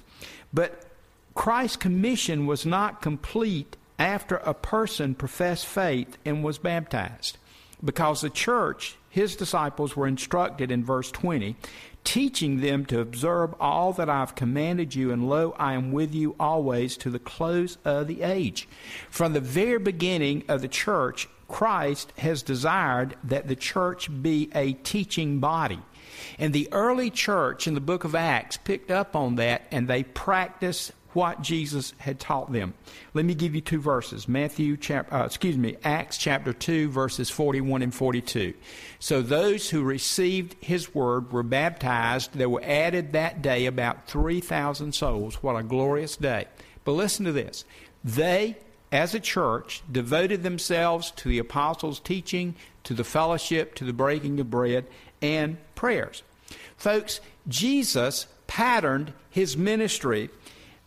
But 0.53 0.86
Christ's 1.36 1.75
commission 1.75 2.45
was 2.45 2.65
not 2.65 3.01
complete 3.01 3.75
after 3.99 4.38
a 4.38 4.53
person 4.53 5.13
professed 5.13 5.65
faith 5.65 6.17
and 6.23 6.41
was 6.41 6.58
baptized 6.58 7.38
because 7.84 8.21
the 8.21 8.29
church 8.29 8.95
his 9.13 9.36
disciples 9.36 9.95
were 9.95 10.08
instructed 10.08 10.71
in 10.71 10.84
verse 10.84 11.12
20, 11.12 11.56
teaching 12.04 12.62
them 12.62 12.84
to 12.84 12.99
observe 12.99 13.54
all 13.60 13.93
that 13.93 14.10
I've 14.10 14.34
commanded 14.34 14.95
you, 14.95 15.12
and 15.12 15.30
lo, 15.30 15.54
I 15.60 15.73
am 15.73 15.91
with 15.91 16.15
you 16.15 16.36
always 16.39 16.97
to 16.97 17.12
the 17.12 17.19
close 17.19 17.78
of 17.86 18.08
the 18.08 18.23
age. 18.23 18.67
From 19.12 19.34
the 19.34 19.39
very 19.39 19.78
beginning 19.78 20.43
of 20.47 20.63
the 20.63 20.67
church, 20.67 21.30
Christ 21.47 22.12
has 22.17 22.41
desired 22.41 23.15
that 23.23 23.47
the 23.47 23.56
church 23.56 24.10
be 24.23 24.49
a 24.56 24.73
teaching 24.73 25.39
body. 25.39 25.80
And 26.39 26.52
the 26.52 26.67
early 26.71 27.12
church 27.12 27.67
in 27.67 27.76
the 27.76 27.82
book 27.82 28.06
of 28.06 28.15
Acts 28.15 28.58
picked 28.58 28.89
up 28.89 29.15
on 29.15 29.36
that 29.36 29.67
and 29.69 29.88
they 29.88 30.02
practiced 30.02 30.91
what 31.13 31.41
Jesus 31.41 31.93
had 31.97 32.19
taught 32.19 32.52
them. 32.52 32.73
Let 33.13 33.26
me 33.26 33.36
give 33.36 33.56
you 33.56 33.62
two 33.62 33.80
verses. 33.80 34.28
Matthew 34.28 34.78
chapter, 34.78 35.13
uh, 35.13 35.26
excuse 35.26 35.58
me, 35.58 35.78
Acts 35.84 36.17
chapter 36.17 36.54
2 36.54 36.89
verses 36.89 37.30
41 37.30 37.82
and 37.82 37.93
42. 37.93 38.54
So 38.99 39.21
those 39.21 39.69
who 39.69 39.84
received 39.84 40.56
his 40.63 40.93
word 40.93 41.32
were 41.32 41.43
baptized. 41.43 42.34
There 42.34 42.49
were 42.49 42.63
added 42.63 43.13
that 43.13 43.41
day 43.41 43.65
about 43.65 44.08
3,000 44.08 44.93
souls. 44.93 45.41
What 45.41 45.56
a 45.56 45.63
glorious 45.63 46.15
day. 46.15 46.47
But 46.84 46.93
listen 46.93 47.26
to 47.26 47.32
this. 47.32 47.65
They, 48.04 48.58
as 48.91 49.13
a 49.13 49.19
church, 49.19 49.82
devoted 49.91 50.43
themselves 50.43 51.12
to 51.12 51.30
the 51.30 51.39
apostles' 51.39 51.99
teaching, 51.99 52.56
to 52.84 52.93
the 52.93 53.04
fellowship, 53.04 53.76
to 53.76 53.86
the 53.86 53.93
breaking 53.93 54.39
of 54.39 54.49
bread, 54.49 54.86
and 55.21 55.58
prayers. 55.76 56.23
Folks, 56.78 57.21
Jesus 57.47 58.28
patterned 58.47 59.13
his 59.30 59.58
ministry 59.58 60.30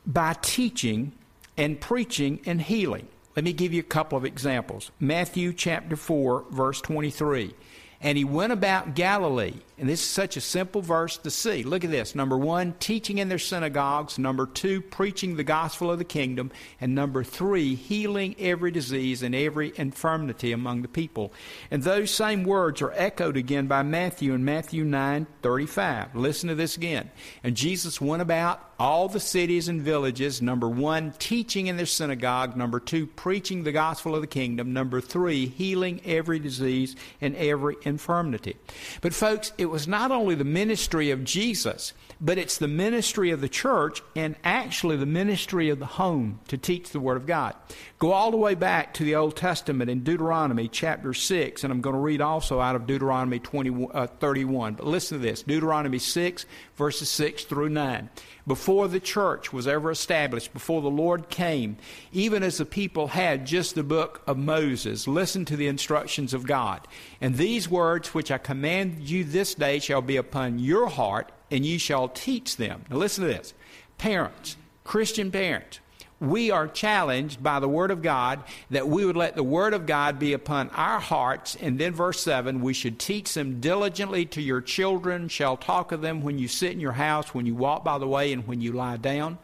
by 0.07 0.35
teaching 0.41 1.13
and 1.57 1.81
preaching 1.81 2.41
and 2.47 2.61
healing. 2.61 3.09
Let 3.35 3.45
me 3.45 3.53
give 3.53 3.73
you 3.73 3.81
a 3.81 3.85
couple 3.85 4.17
of 4.17 4.25
examples. 4.25 4.91
Matthew 4.99 5.53
chapter 5.53 5.97
4, 5.97 6.47
verse 6.51 6.81
23. 6.81 7.55
And 8.01 8.17
he 8.17 8.25
went 8.25 8.53
about 8.53 8.95
Galilee. 8.95 9.55
And 9.79 9.89
this 9.89 10.01
is 10.01 10.09
such 10.09 10.39
a 10.39 10.41
simple 10.41 10.81
verse 10.81 11.19
to 11.19 11.31
see. 11.31 11.63
Look 11.63 11.85
at 11.85 11.91
this. 11.91 12.15
Number 12.15 12.39
one, 12.39 12.75
teaching 12.81 13.19
in 13.19 13.29
their 13.29 13.39
synagogues. 13.39 14.19
Number 14.19 14.47
two, 14.47 14.81
preaching 14.81 15.37
the 15.37 15.45
gospel 15.45 15.91
of 15.91 15.99
the 15.99 16.05
kingdom. 16.05 16.51
And 16.81 16.95
number 16.95 17.23
three, 17.23 17.75
healing 17.75 18.37
every 18.39 18.71
disease 18.71 19.23
and 19.23 19.35
every 19.35 19.75
infirmity 19.77 20.53
among 20.53 20.81
the 20.81 20.89
people. 20.89 21.31
And 21.71 21.83
those 21.83 22.11
same 22.11 22.45
words 22.45 22.81
are 22.81 22.93
echoed 22.93 23.37
again 23.37 23.67
by 23.67 23.83
Matthew 23.83 24.33
in 24.33 24.47
Matthew 24.47 24.83
9 24.83 25.27
35. 25.43 26.17
Listen 26.17 26.49
to 26.49 26.55
this 26.55 26.79
again. 26.79 27.11
And 27.45 27.55
Jesus 27.55 28.01
went 28.01 28.23
about 28.23 28.67
all 28.79 29.09
the 29.09 29.21
cities 29.21 29.69
and 29.69 29.81
villages. 29.81 30.43
Number 30.43 30.69
one, 30.69 31.13
teaching 31.19 31.67
in 31.67 31.77
their 31.77 31.87
synagogue. 31.87 32.57
Number 32.57 32.81
two, 32.81 33.07
preaching 33.07 33.63
the 33.63 33.73
gospel 33.73 34.15
of 34.15 34.21
the 34.21 34.27
kingdom. 34.27 34.73
Number 34.73 35.01
three, 35.01 35.47
healing 35.47 36.01
every 36.05 36.39
disease 36.39 36.95
and 37.21 37.35
every 37.37 37.77
infirmity. 37.83 38.57
But, 39.01 39.15
folks, 39.15 39.53
it 39.57 39.66
was 39.71 39.89
not 39.89 40.11
only 40.11 40.35
the 40.35 40.45
ministry 40.45 41.11
of 41.11 41.25
Jesus, 41.25 41.93
but 42.21 42.39
it's 42.39 42.59
the 42.59 42.69
ministry 42.69 43.31
of 43.31 43.41
the 43.41 43.49
church 43.49 44.03
and 44.15 44.37
actually 44.45 44.97
the 44.97 45.07
ministry 45.07 45.69
of 45.69 45.79
the 45.79 45.87
home 45.87 46.41
to 46.49 46.57
teach 46.57 46.91
the 46.91 47.01
Word 47.01 47.17
of 47.17 47.27
God. 47.27 47.55
Go 47.99 48.13
all 48.13 48.31
the 48.31 48.37
way 48.37 48.55
back 48.55 48.95
to 48.95 49.05
the 49.05 49.15
Old 49.15 49.37
Testament 49.37 49.91
in 49.91 50.05
Deuteronomy 50.05 50.69
chapter 50.69 51.13
6, 51.13 51.65
and 51.65 51.73
I'm 51.73 51.81
going 51.81 51.95
to 51.95 52.01
read 52.01 52.21
also 52.21 52.61
out 52.61 52.77
of 52.77 52.87
Deuteronomy 52.87 53.39
20, 53.39 53.89
uh, 53.93 54.07
31. 54.07 54.75
But 54.75 54.87
listen 54.87 55.19
to 55.19 55.23
this 55.23 55.43
Deuteronomy 55.43 55.99
6, 55.99 56.47
verses 56.77 57.11
6 57.11 57.45
through 57.45 57.69
9 57.71 58.09
before 58.47 58.87
the 58.87 59.01
church 59.01 59.53
was 59.53 59.67
ever 59.67 59.91
established, 59.91 60.53
before 60.53 60.81
the 60.81 60.91
Lord 60.91 61.29
came, 61.29 61.77
even 62.13 62.43
as 62.43 62.59
the 62.59 62.65
people 62.65 63.09
had 63.09 63.45
just 63.45 63.75
the 63.75 63.83
book 63.83 64.23
of 64.27 64.39
Moses, 64.39 65.09
listen 65.09 65.45
to 65.47 65.57
the 65.57 65.67
instructions 65.67 66.33
of 66.33 66.47
God. 66.47 66.87
And 67.21 67.37
these 67.37 67.69
words 67.69 68.15
which 68.15 68.31
I 68.31 68.39
command 68.39 69.01
you 69.01 69.25
this 69.25 69.55
day 69.55 69.81
shall 69.81 70.03
be 70.03 70.17
upon 70.17 70.59
your 70.61 70.89
heart, 70.89 71.33
and 71.51 71.67
ye 71.67 71.79
shall 71.79 72.09
teach 72.09 72.57
them. 72.57 72.85
Now 72.89 72.97
listen 72.97 73.25
to 73.25 73.29
this. 73.29 73.53
Parents, 73.99 74.57
Christian 74.85 75.31
parents, 75.31 75.81
we 76.21 76.51
are 76.51 76.67
challenged 76.67 77.43
by 77.43 77.61
the 77.61 77.69
Word 77.69 77.91
of 77.91 78.03
God 78.03 78.43
that 78.71 78.89
we 78.89 79.05
would 79.05 79.17
let 79.17 79.37
the 79.37 79.43
Word 79.43 79.75
of 79.75 79.87
God 79.87 80.19
be 80.19 80.33
upon 80.33 80.71
our 80.71 81.01
hearts. 81.01 81.57
And 81.57 81.79
then, 81.79 81.93
verse 81.93 82.21
7 82.21 82.61
we 82.61 82.73
should 82.73 82.99
teach 82.99 83.35
them 83.35 83.61
diligently 83.61 84.25
to 84.27 84.41
your 84.41 84.61
children, 84.61 85.29
shall 85.29 85.57
talk 85.57 85.93
of 85.93 86.01
them 86.01 86.23
when 86.23 86.39
you 86.39 86.49
sit 86.49 86.73
in 86.73 86.81
your 86.81 86.93
house, 86.93 87.35
when 87.35 87.47
you 87.47 87.55
walk 87.55 87.85
by 87.85 87.99
the 87.99 88.09
way, 88.09 88.33
and 88.33 88.47
when 88.47 88.61
you 88.61 88.73
lie 88.73 88.97
down. 88.97 89.39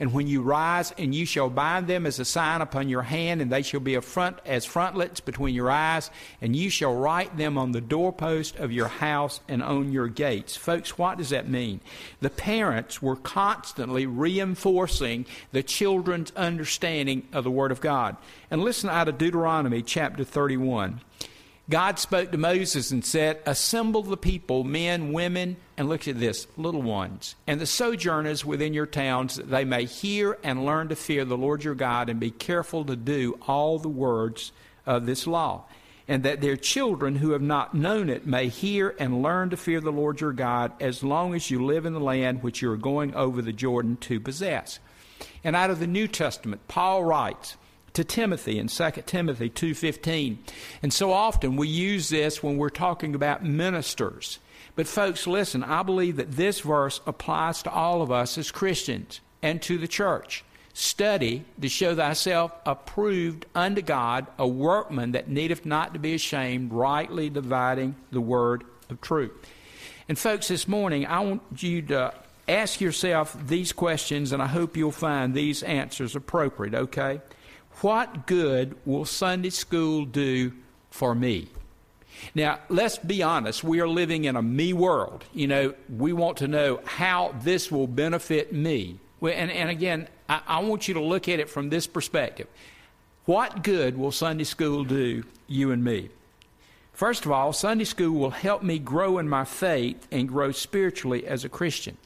And 0.00 0.12
when 0.12 0.26
you 0.26 0.42
rise, 0.42 0.92
and 0.98 1.14
you 1.14 1.24
shall 1.24 1.48
bind 1.48 1.86
them 1.86 2.06
as 2.06 2.18
a 2.18 2.24
sign 2.24 2.60
upon 2.60 2.88
your 2.88 3.02
hand, 3.02 3.40
and 3.40 3.50
they 3.50 3.62
shall 3.62 3.80
be 3.80 3.94
a 3.94 4.00
front 4.00 4.38
as 4.44 4.64
frontlets 4.64 5.20
between 5.20 5.54
your 5.54 5.70
eyes, 5.70 6.10
and 6.40 6.56
you 6.56 6.70
shall 6.70 6.94
write 6.94 7.36
them 7.36 7.56
on 7.56 7.72
the 7.72 7.80
doorpost 7.80 8.56
of 8.56 8.72
your 8.72 8.88
house 8.88 9.40
and 9.48 9.62
on 9.62 9.92
your 9.92 10.08
gates. 10.08 10.56
Folks, 10.56 10.98
what 10.98 11.18
does 11.18 11.30
that 11.30 11.48
mean? 11.48 11.80
The 12.20 12.30
parents 12.30 13.00
were 13.00 13.16
constantly 13.16 14.06
reinforcing 14.06 15.26
the 15.52 15.62
children's 15.62 16.32
understanding 16.32 17.28
of 17.32 17.44
the 17.44 17.50
Word 17.50 17.70
of 17.70 17.80
God. 17.80 18.16
And 18.50 18.62
listen 18.62 18.90
out 18.90 19.08
of 19.08 19.18
Deuteronomy 19.18 19.82
chapter 19.82 20.24
31. 20.24 21.00
God 21.70 21.98
spoke 21.98 22.30
to 22.30 22.38
Moses 22.38 22.90
and 22.90 23.02
said, 23.02 23.40
Assemble 23.46 24.02
the 24.02 24.18
people, 24.18 24.64
men, 24.64 25.14
women, 25.14 25.56
and 25.78 25.88
look 25.88 26.06
at 26.06 26.20
this, 26.20 26.46
little 26.58 26.82
ones, 26.82 27.36
and 27.46 27.58
the 27.58 27.66
sojourners 27.66 28.44
within 28.44 28.74
your 28.74 28.86
towns, 28.86 29.36
that 29.36 29.50
they 29.50 29.64
may 29.64 29.86
hear 29.86 30.36
and 30.42 30.66
learn 30.66 30.88
to 30.88 30.96
fear 30.96 31.24
the 31.24 31.38
Lord 31.38 31.64
your 31.64 31.74
God 31.74 32.10
and 32.10 32.20
be 32.20 32.30
careful 32.30 32.84
to 32.84 32.96
do 32.96 33.38
all 33.46 33.78
the 33.78 33.88
words 33.88 34.52
of 34.84 35.06
this 35.06 35.26
law. 35.26 35.64
And 36.06 36.22
that 36.24 36.42
their 36.42 36.58
children 36.58 37.16
who 37.16 37.30
have 37.30 37.40
not 37.40 37.72
known 37.72 38.10
it 38.10 38.26
may 38.26 38.48
hear 38.48 38.94
and 38.98 39.22
learn 39.22 39.48
to 39.48 39.56
fear 39.56 39.80
the 39.80 39.90
Lord 39.90 40.20
your 40.20 40.34
God 40.34 40.72
as 40.82 41.02
long 41.02 41.34
as 41.34 41.50
you 41.50 41.64
live 41.64 41.86
in 41.86 41.94
the 41.94 42.00
land 42.00 42.42
which 42.42 42.60
you 42.60 42.70
are 42.70 42.76
going 42.76 43.14
over 43.14 43.40
the 43.40 43.54
Jordan 43.54 43.96
to 44.02 44.20
possess. 44.20 44.80
And 45.42 45.56
out 45.56 45.70
of 45.70 45.80
the 45.80 45.86
New 45.86 46.08
Testament, 46.08 46.68
Paul 46.68 47.04
writes, 47.04 47.56
to 47.94 48.04
Timothy 48.04 48.58
in 48.58 48.68
2 48.68 49.06
Timothy 49.06 49.48
2:15. 49.48 50.38
And 50.82 50.92
so 50.92 51.12
often 51.12 51.56
we 51.56 51.68
use 51.68 52.08
this 52.08 52.42
when 52.42 52.58
we're 52.58 52.68
talking 52.68 53.14
about 53.14 53.44
ministers. 53.44 54.38
But 54.76 54.88
folks, 54.88 55.26
listen, 55.26 55.62
I 55.62 55.82
believe 55.82 56.16
that 56.16 56.32
this 56.32 56.60
verse 56.60 57.00
applies 57.06 57.62
to 57.62 57.70
all 57.70 58.02
of 58.02 58.10
us 58.10 58.36
as 58.36 58.50
Christians 58.50 59.20
and 59.42 59.62
to 59.62 59.78
the 59.78 59.88
church. 59.88 60.44
Study 60.72 61.44
to 61.60 61.68
show 61.68 61.94
thyself 61.94 62.50
approved 62.66 63.46
unto 63.54 63.80
God, 63.80 64.26
a 64.38 64.48
workman 64.48 65.12
that 65.12 65.28
needeth 65.28 65.64
not 65.64 65.94
to 65.94 66.00
be 66.00 66.14
ashamed, 66.14 66.72
rightly 66.72 67.30
dividing 67.30 67.94
the 68.10 68.20
word 68.20 68.64
of 68.90 69.00
truth. 69.00 69.30
And 70.08 70.18
folks, 70.18 70.48
this 70.48 70.66
morning 70.66 71.06
I 71.06 71.20
want 71.20 71.42
you 71.58 71.80
to 71.82 72.12
ask 72.48 72.80
yourself 72.80 73.36
these 73.46 73.72
questions, 73.72 74.32
and 74.32 74.42
I 74.42 74.48
hope 74.48 74.76
you'll 74.76 74.90
find 74.90 75.32
these 75.32 75.62
answers 75.62 76.16
appropriate, 76.16 76.74
okay? 76.74 77.20
What 77.80 78.26
good 78.26 78.76
will 78.84 79.04
Sunday 79.04 79.50
school 79.50 80.04
do 80.04 80.52
for 80.90 81.14
me? 81.14 81.48
Now, 82.34 82.60
let's 82.68 82.98
be 82.98 83.22
honest. 83.22 83.64
We 83.64 83.80
are 83.80 83.88
living 83.88 84.24
in 84.24 84.36
a 84.36 84.42
me 84.42 84.72
world. 84.72 85.24
You 85.32 85.48
know, 85.48 85.74
we 85.94 86.12
want 86.12 86.38
to 86.38 86.48
know 86.48 86.80
how 86.84 87.34
this 87.42 87.70
will 87.70 87.86
benefit 87.86 88.52
me. 88.52 88.98
And, 89.20 89.50
and 89.50 89.70
again, 89.70 90.08
I, 90.28 90.40
I 90.46 90.58
want 90.60 90.88
you 90.88 90.94
to 90.94 91.00
look 91.00 91.28
at 91.28 91.40
it 91.40 91.48
from 91.48 91.70
this 91.70 91.86
perspective. 91.86 92.46
What 93.24 93.62
good 93.62 93.96
will 93.96 94.12
Sunday 94.12 94.44
school 94.44 94.84
do 94.84 95.24
you 95.46 95.72
and 95.72 95.82
me? 95.82 96.10
First 96.92 97.24
of 97.24 97.32
all, 97.32 97.52
Sunday 97.52 97.84
school 97.84 98.16
will 98.18 98.30
help 98.30 98.62
me 98.62 98.78
grow 98.78 99.18
in 99.18 99.28
my 99.28 99.44
faith 99.44 100.06
and 100.12 100.28
grow 100.28 100.52
spiritually 100.52 101.26
as 101.26 101.44
a 101.44 101.48
Christian. 101.48 101.96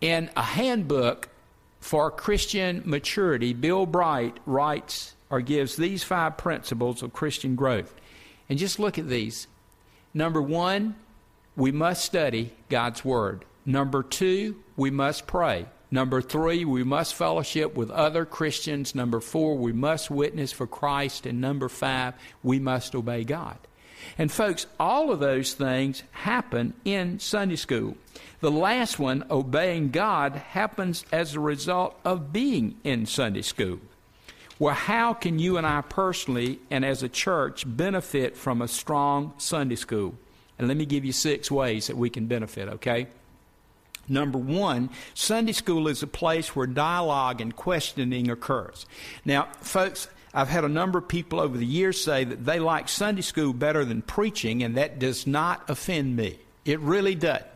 In 0.00 0.30
a 0.36 0.42
handbook 0.42 1.28
for 1.88 2.10
Christian 2.10 2.82
maturity, 2.84 3.54
Bill 3.54 3.86
Bright 3.86 4.36
writes 4.44 5.14
or 5.30 5.40
gives 5.40 5.74
these 5.74 6.04
five 6.04 6.36
principles 6.36 7.02
of 7.02 7.14
Christian 7.14 7.56
growth. 7.56 7.94
And 8.46 8.58
just 8.58 8.78
look 8.78 8.98
at 8.98 9.08
these. 9.08 9.46
Number 10.12 10.42
one, 10.42 10.96
we 11.56 11.72
must 11.72 12.04
study 12.04 12.52
God's 12.68 13.06
Word. 13.06 13.46
Number 13.64 14.02
two, 14.02 14.62
we 14.76 14.90
must 14.90 15.26
pray. 15.26 15.64
Number 15.90 16.20
three, 16.20 16.66
we 16.66 16.84
must 16.84 17.14
fellowship 17.14 17.74
with 17.74 17.90
other 17.90 18.26
Christians. 18.26 18.94
Number 18.94 19.18
four, 19.18 19.56
we 19.56 19.72
must 19.72 20.10
witness 20.10 20.52
for 20.52 20.66
Christ. 20.66 21.24
And 21.24 21.40
number 21.40 21.70
five, 21.70 22.12
we 22.42 22.58
must 22.58 22.94
obey 22.94 23.24
God. 23.24 23.56
And 24.16 24.30
folks, 24.30 24.66
all 24.78 25.10
of 25.12 25.20
those 25.20 25.54
things 25.54 26.02
happen 26.12 26.74
in 26.84 27.18
Sunday 27.18 27.56
school. 27.56 27.96
The 28.40 28.50
last 28.50 28.98
one, 28.98 29.24
obeying 29.30 29.90
God, 29.90 30.34
happens 30.34 31.04
as 31.12 31.34
a 31.34 31.40
result 31.40 31.98
of 32.04 32.32
being 32.32 32.76
in 32.84 33.06
Sunday 33.06 33.42
school. 33.42 33.80
Well, 34.58 34.74
how 34.74 35.14
can 35.14 35.38
you 35.38 35.56
and 35.56 35.66
I 35.66 35.82
personally 35.82 36.58
and 36.70 36.84
as 36.84 37.02
a 37.02 37.08
church 37.08 37.64
benefit 37.66 38.36
from 38.36 38.60
a 38.60 38.68
strong 38.68 39.34
Sunday 39.38 39.76
school? 39.76 40.14
And 40.58 40.66
let 40.66 40.76
me 40.76 40.86
give 40.86 41.04
you 41.04 41.12
six 41.12 41.50
ways 41.50 41.86
that 41.86 41.96
we 41.96 42.10
can 42.10 42.26
benefit, 42.26 42.68
okay? 42.68 43.06
Number 44.08 44.38
one, 44.38 44.90
Sunday 45.14 45.52
school 45.52 45.86
is 45.86 46.02
a 46.02 46.06
place 46.06 46.56
where 46.56 46.66
dialogue 46.66 47.40
and 47.40 47.54
questioning 47.54 48.30
occurs. 48.30 48.86
Now, 49.24 49.48
folks, 49.60 50.08
I've 50.34 50.48
had 50.48 50.64
a 50.64 50.68
number 50.68 50.98
of 50.98 51.08
people 51.08 51.40
over 51.40 51.56
the 51.56 51.66
years 51.66 52.02
say 52.02 52.24
that 52.24 52.44
they 52.44 52.60
like 52.60 52.88
Sunday 52.88 53.22
school 53.22 53.52
better 53.52 53.84
than 53.84 54.02
preaching, 54.02 54.62
and 54.62 54.76
that 54.76 54.98
does 54.98 55.26
not 55.26 55.68
offend 55.68 56.16
me. 56.16 56.38
It 56.64 56.80
really 56.80 57.14
doesn't. 57.14 57.46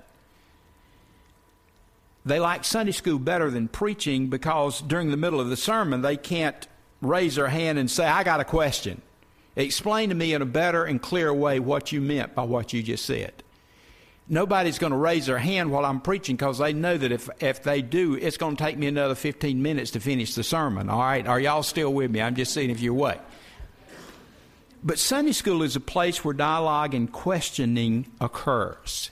They 2.25 2.39
like 2.39 2.65
Sunday 2.65 2.93
school 2.93 3.19
better 3.19 3.51
than 3.51 3.69
preaching 3.69 4.29
because 4.29 4.81
during 4.81 5.11
the 5.11 5.17
middle 5.17 5.41
of 5.41 5.49
the 5.49 5.57
sermon 5.57 6.03
they 6.03 6.17
can't 6.17 6.69
raise 7.01 7.35
their 7.35 7.49
hand 7.49 7.79
and 7.79 7.91
say, 7.91 8.07
I 8.07 8.23
got 8.23 8.41
a 8.41 8.45
question. 8.45 9.03
Explain 9.57 10.09
to 10.11 10.15
me 10.15 10.33
in 10.33 10.41
a 10.41 10.47
better 10.47 10.85
and 10.85 11.03
clearer 11.03 11.35
way 11.35 11.59
what 11.59 11.93
you 11.93 12.01
meant 12.01 12.35
by 12.35 12.45
what 12.45 12.73
you 12.73 12.83
just 12.83 13.05
said 13.05 13.43
nobody's 14.33 14.79
going 14.79 14.93
to 14.93 14.97
raise 14.97 15.27
their 15.27 15.39
hand 15.39 15.71
while 15.71 15.85
I'm 15.85 16.01
preaching 16.01 16.37
because 16.37 16.57
they 16.57 16.73
know 16.73 16.97
that 16.97 17.13
if, 17.13 17.29
if 17.41 17.63
they 17.63 17.83
do, 17.83 18.15
it's 18.15 18.39
going 18.39 18.57
to 18.57 18.65
take 18.65 18.79
me 18.79 18.87
another 18.87 19.15
15 19.15 19.63
minutes 19.63 19.91
to 19.93 20.01
finish 20.01 20.35
the 20.35 20.43
sermon. 20.43 20.89
All 20.89 20.99
right? 20.99 21.25
Are 21.27 21.39
y'all 21.39 21.63
still 21.63 21.93
with 21.93 22.11
me? 22.11 22.23
I'm 22.23 22.35
just 22.35 22.55
seeing 22.55 22.71
if 22.71 22.81
you're 22.81 22.95
awake. 22.95 23.21
But 24.83 24.99
Sunday 24.99 25.33
school 25.33 25.63
is 25.63 25.77
a 25.77 25.81
place 25.81 26.25
where 26.25 26.35
dialogue 26.35 26.95
and 26.95 27.13
questioning 27.13 28.07
occurs. 28.21 29.11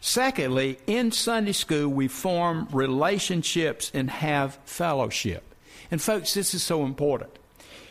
Secondly, 0.00 0.78
in 0.86 1.12
Sunday 1.12 1.52
school, 1.52 1.88
we 1.88 2.08
form 2.08 2.68
relationships 2.72 3.90
and 3.92 4.08
have 4.10 4.58
fellowship. 4.64 5.44
And, 5.90 6.00
folks, 6.00 6.32
this 6.32 6.54
is 6.54 6.62
so 6.62 6.84
important. 6.84 7.30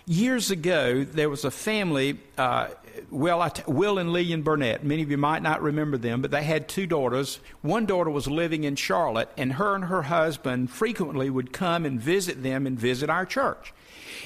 Years 0.10 0.52
ago, 0.52 1.04
there 1.04 1.30
was 1.30 1.44
a 1.44 1.52
family 1.52 2.18
uh, 2.38 2.70
well, 3.10 3.52
Will 3.68 3.98
and 4.00 4.12
Lillian 4.12 4.42
Burnett. 4.42 4.84
Many 4.84 5.02
of 5.02 5.12
you 5.12 5.18
might 5.18 5.42
not 5.42 5.62
remember 5.62 5.98
them, 5.98 6.22
but 6.22 6.32
they 6.32 6.44
had 6.44 6.68
two 6.68 6.88
daughters. 6.88 7.40
One 7.62 7.86
daughter 7.86 8.10
was 8.10 8.28
living 8.28 8.64
in 8.64 8.76
Charlotte, 8.76 9.30
and 9.38 9.54
her 9.54 9.76
and 9.76 9.86
her 9.86 10.04
husband 10.04 10.72
frequently 10.72 11.30
would 11.30 11.54
come 11.54 11.86
and 11.86 12.02
visit 12.02 12.42
them 12.44 12.66
and 12.66 12.80
visit 12.80 13.10
our 13.10 13.26
church. 13.26 13.74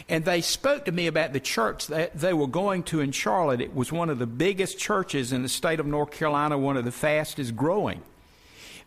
And 0.08 0.24
they 0.26 0.42
spoke 0.42 0.86
to 0.86 0.92
me 0.92 1.08
about 1.08 1.34
the 1.34 1.40
church 1.40 1.88
that 1.88 2.18
they 2.18 2.34
were 2.34 2.48
going 2.48 2.84
to 2.84 3.02
in 3.02 3.12
Charlotte. 3.12 3.62
It 3.62 3.76
was 3.76 3.92
one 3.92 4.10
of 4.10 4.20
the 4.20 4.28
biggest 4.28 4.80
churches 4.80 5.34
in 5.34 5.42
the 5.42 5.50
state 5.50 5.80
of 5.80 5.86
North 5.86 6.12
Carolina, 6.12 6.58
one 6.58 6.78
of 6.78 6.86
the 6.86 6.92
fastest 6.92 7.56
growing. 7.56 8.02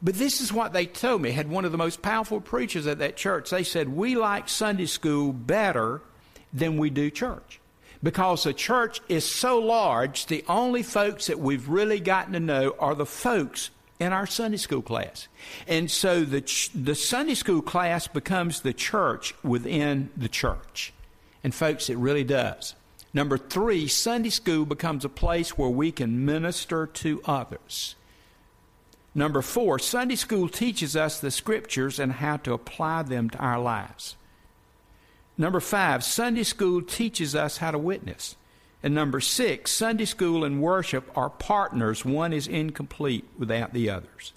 But 0.02 0.14
this 0.14 0.40
is 0.40 0.52
what 0.52 0.72
they 0.72 0.86
told 0.86 1.22
me. 1.22 1.30
Had 1.30 1.48
one 1.50 1.64
of 1.64 1.72
the 1.72 1.78
most 1.78 2.02
powerful 2.02 2.40
preachers 2.40 2.86
at 2.86 2.98
that 2.98 3.16
church. 3.16 3.50
They 3.50 3.64
said, 3.64 3.88
We 3.88 4.16
like 4.16 4.48
Sunday 4.48 4.86
school 4.86 5.32
better 5.32 6.02
than 6.54 6.78
we 6.78 6.88
do 6.88 7.10
church 7.10 7.60
because 8.04 8.44
the 8.44 8.52
church 8.52 9.00
is 9.08 9.24
so 9.24 9.58
large, 9.58 10.26
the 10.26 10.44
only 10.46 10.82
folks 10.82 11.26
that 11.28 11.40
we've 11.40 11.68
really 11.68 11.98
gotten 11.98 12.34
to 12.34 12.40
know 12.40 12.76
are 12.78 12.94
the 12.94 13.06
folks 13.06 13.70
in 13.98 14.12
our 14.12 14.26
Sunday 14.26 14.58
school 14.58 14.82
class. 14.82 15.26
And 15.66 15.90
so 15.90 16.22
the, 16.22 16.42
ch- 16.42 16.70
the 16.74 16.94
Sunday 16.94 17.34
school 17.34 17.62
class 17.62 18.06
becomes 18.06 18.60
the 18.60 18.74
church 18.74 19.34
within 19.42 20.10
the 20.16 20.28
church. 20.28 20.92
And 21.42 21.54
folks, 21.54 21.88
it 21.88 21.96
really 21.96 22.24
does. 22.24 22.74
Number 23.14 23.38
three, 23.38 23.88
Sunday 23.88 24.30
school 24.30 24.66
becomes 24.66 25.04
a 25.06 25.08
place 25.08 25.56
where 25.56 25.70
we 25.70 25.90
can 25.90 26.26
minister 26.26 26.86
to 26.86 27.22
others. 27.24 27.94
Number 29.14 29.40
four, 29.40 29.78
Sunday 29.78 30.16
school 30.16 30.48
teaches 30.48 30.94
us 30.94 31.20
the 31.20 31.30
scriptures 31.30 31.98
and 31.98 32.12
how 32.12 32.36
to 32.38 32.52
apply 32.52 33.04
them 33.04 33.30
to 33.30 33.38
our 33.38 33.60
lives. 33.60 34.16
Number 35.36 35.60
five, 35.60 36.04
Sunday 36.04 36.44
school 36.44 36.82
teaches 36.82 37.34
us 37.34 37.58
how 37.58 37.70
to 37.70 37.78
witness. 37.78 38.36
And 38.82 38.94
number 38.94 39.20
six, 39.20 39.72
Sunday 39.72 40.04
school 40.04 40.44
and 40.44 40.62
worship 40.62 41.10
are 41.16 41.30
partners. 41.30 42.04
One 42.04 42.32
is 42.32 42.46
incomplete 42.46 43.24
without 43.38 43.72
the 43.72 43.90
others. 43.90 44.32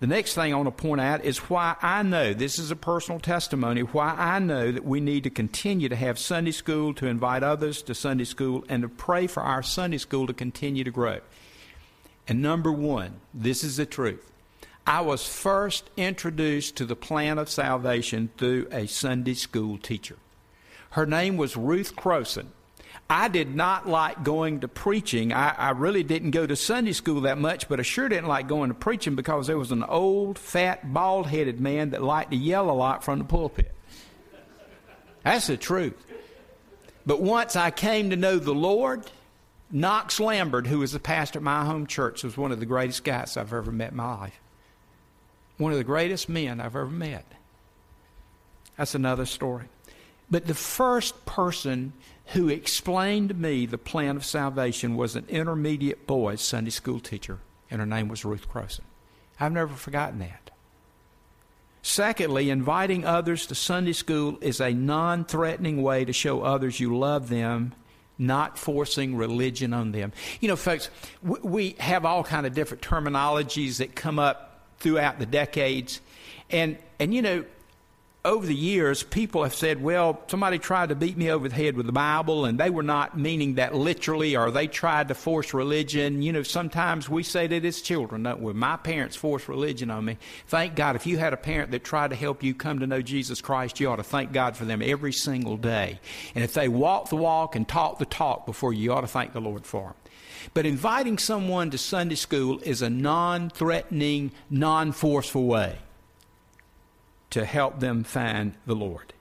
The 0.00 0.08
next 0.08 0.34
thing 0.34 0.52
I 0.52 0.56
want 0.56 0.76
to 0.76 0.82
point 0.82 1.00
out 1.00 1.24
is 1.24 1.38
why 1.38 1.76
I 1.80 2.02
know, 2.02 2.34
this 2.34 2.58
is 2.58 2.70
a 2.70 2.76
personal 2.76 3.20
testimony, 3.20 3.80
why 3.82 4.14
I 4.18 4.38
know 4.40 4.72
that 4.72 4.84
we 4.84 5.00
need 5.00 5.22
to 5.24 5.30
continue 5.30 5.88
to 5.88 5.96
have 5.96 6.18
Sunday 6.18 6.50
school, 6.50 6.92
to 6.94 7.06
invite 7.06 7.42
others 7.42 7.80
to 7.82 7.94
Sunday 7.94 8.24
school, 8.24 8.64
and 8.68 8.82
to 8.82 8.88
pray 8.88 9.26
for 9.26 9.42
our 9.42 9.62
Sunday 9.62 9.98
school 9.98 10.26
to 10.26 10.34
continue 10.34 10.84
to 10.84 10.90
grow. 10.90 11.20
And 12.26 12.42
number 12.42 12.72
one, 12.72 13.20
this 13.32 13.62
is 13.62 13.76
the 13.76 13.86
truth. 13.86 14.30
I 14.86 15.00
was 15.00 15.26
first 15.26 15.88
introduced 15.96 16.76
to 16.76 16.84
the 16.84 16.96
plan 16.96 17.38
of 17.38 17.48
salvation 17.48 18.30
through 18.36 18.68
a 18.70 18.86
Sunday 18.86 19.34
school 19.34 19.78
teacher. 19.78 20.16
Her 20.90 21.06
name 21.06 21.38
was 21.38 21.56
Ruth 21.56 21.96
Croson. 21.96 22.48
I 23.08 23.28
did 23.28 23.54
not 23.54 23.88
like 23.88 24.22
going 24.24 24.60
to 24.60 24.68
preaching. 24.68 25.32
I, 25.32 25.50
I, 25.50 25.70
really 25.70 26.02
didn't 26.02 26.30
go 26.30 26.46
to 26.46 26.54
Sunday 26.54 26.92
school 26.92 27.22
that 27.22 27.38
much, 27.38 27.68
but 27.68 27.80
I 27.80 27.82
sure 27.82 28.08
didn't 28.08 28.28
like 28.28 28.46
going 28.46 28.68
to 28.68 28.74
preaching 28.74 29.14
because 29.14 29.46
there 29.46 29.58
was 29.58 29.72
an 29.72 29.82
old, 29.82 30.38
fat, 30.38 30.92
bald 30.92 31.26
headed 31.26 31.60
man 31.60 31.90
that 31.90 32.02
liked 32.02 32.30
to 32.30 32.36
yell 32.36 32.70
a 32.70 32.72
lot 32.72 33.04
from 33.04 33.18
the 33.18 33.24
pulpit. 33.24 33.74
That's 35.22 35.46
the 35.46 35.56
truth. 35.56 35.94
But 37.04 37.20
once 37.20 37.56
I 37.56 37.70
came 37.70 38.10
to 38.10 38.16
know 38.16 38.38
the 38.38 38.54
Lord, 38.54 39.10
Knox 39.70 40.20
Lambert, 40.20 40.66
who 40.66 40.78
was 40.78 40.92
the 40.92 41.00
pastor 41.00 41.40
at 41.40 41.42
my 41.42 41.64
home 41.64 41.86
church, 41.86 42.22
was 42.22 42.36
one 42.36 42.52
of 42.52 42.60
the 42.60 42.66
greatest 42.66 43.04
guys 43.04 43.36
I've 43.36 43.52
ever 43.52 43.72
met 43.72 43.90
in 43.90 43.96
my 43.96 44.14
life 44.14 44.40
one 45.58 45.72
of 45.72 45.78
the 45.78 45.84
greatest 45.84 46.28
men 46.28 46.60
I've 46.60 46.76
ever 46.76 46.86
met. 46.86 47.26
That's 48.76 48.94
another 48.94 49.26
story. 49.26 49.66
But 50.30 50.46
the 50.46 50.54
first 50.54 51.26
person 51.26 51.92
who 52.28 52.48
explained 52.48 53.28
to 53.28 53.34
me 53.34 53.66
the 53.66 53.78
plan 53.78 54.16
of 54.16 54.24
salvation 54.24 54.96
was 54.96 55.14
an 55.14 55.26
intermediate 55.28 56.06
boys 56.06 56.40
Sunday 56.40 56.70
school 56.70 56.98
teacher, 56.98 57.38
and 57.70 57.80
her 57.80 57.86
name 57.86 58.08
was 58.08 58.24
Ruth 58.24 58.48
Croson. 58.48 58.80
I've 59.38 59.52
never 59.52 59.74
forgotten 59.74 60.20
that. 60.20 60.50
Secondly, 61.82 62.48
inviting 62.48 63.04
others 63.04 63.46
to 63.46 63.54
Sunday 63.54 63.92
school 63.92 64.38
is 64.40 64.58
a 64.60 64.72
non 64.72 65.24
threatening 65.24 65.82
way 65.82 66.04
to 66.06 66.14
show 66.14 66.40
others 66.40 66.80
you 66.80 66.96
love 66.96 67.28
them, 67.28 67.74
not 68.16 68.58
forcing 68.58 69.16
religion 69.16 69.74
on 69.74 69.92
them. 69.92 70.12
You 70.40 70.48
know, 70.48 70.56
folks, 70.56 70.88
we 71.22 71.76
have 71.78 72.06
all 72.06 72.24
kind 72.24 72.46
of 72.46 72.54
different 72.54 72.82
terminologies 72.82 73.78
that 73.78 73.94
come 73.94 74.18
up 74.18 74.53
throughout 74.78 75.18
the 75.18 75.26
decades. 75.26 76.00
And, 76.50 76.78
and 76.98 77.14
you 77.14 77.22
know, 77.22 77.44
over 78.24 78.46
the 78.46 78.54
years, 78.54 79.02
people 79.02 79.42
have 79.42 79.54
said, 79.54 79.82
well, 79.82 80.18
somebody 80.28 80.58
tried 80.58 80.88
to 80.88 80.94
beat 80.94 81.14
me 81.14 81.30
over 81.30 81.46
the 81.46 81.54
head 81.54 81.76
with 81.76 81.84
the 81.84 81.92
Bible, 81.92 82.46
and 82.46 82.58
they 82.58 82.70
were 82.70 82.82
not 82.82 83.18
meaning 83.18 83.56
that 83.56 83.74
literally, 83.74 84.34
or 84.34 84.50
they 84.50 84.66
tried 84.66 85.08
to 85.08 85.14
force 85.14 85.52
religion. 85.52 86.22
You 86.22 86.32
know, 86.32 86.42
sometimes 86.42 87.06
we 87.06 87.22
say 87.22 87.46
that 87.46 87.64
as 87.66 87.82
children, 87.82 88.22
don't 88.22 88.40
we? 88.40 88.54
My 88.54 88.78
parents 88.78 89.14
forced 89.14 89.46
religion 89.46 89.90
on 89.90 90.06
me. 90.06 90.16
Thank 90.46 90.74
God, 90.74 90.96
if 90.96 91.06
you 91.06 91.18
had 91.18 91.34
a 91.34 91.36
parent 91.36 91.70
that 91.72 91.84
tried 91.84 92.10
to 92.10 92.16
help 92.16 92.42
you 92.42 92.54
come 92.54 92.78
to 92.78 92.86
know 92.86 93.02
Jesus 93.02 93.42
Christ, 93.42 93.78
you 93.78 93.90
ought 93.90 93.96
to 93.96 94.02
thank 94.02 94.32
God 94.32 94.56
for 94.56 94.64
them 94.64 94.80
every 94.80 95.12
single 95.12 95.58
day. 95.58 96.00
And 96.34 96.42
if 96.42 96.54
they 96.54 96.68
walked 96.68 97.10
the 97.10 97.16
walk 97.16 97.56
and 97.56 97.68
talked 97.68 97.98
the 97.98 98.06
talk 98.06 98.46
before 98.46 98.72
you, 98.72 98.84
you 98.84 98.92
ought 98.94 99.02
to 99.02 99.06
thank 99.06 99.34
the 99.34 99.40
Lord 99.40 99.66
for 99.66 99.88
them. 99.88 99.94
But 100.52 100.66
inviting 100.66 101.18
someone 101.18 101.70
to 101.70 101.78
Sunday 101.78 102.16
school 102.16 102.60
is 102.62 102.82
a 102.82 102.90
non 102.90 103.50
threatening, 103.50 104.32
non 104.50 104.92
forceful 104.92 105.46
way 105.46 105.78
to 107.30 107.44
help 107.44 107.80
them 107.80 108.04
find 108.04 108.54
the 108.66 108.76
Lord. 108.76 109.12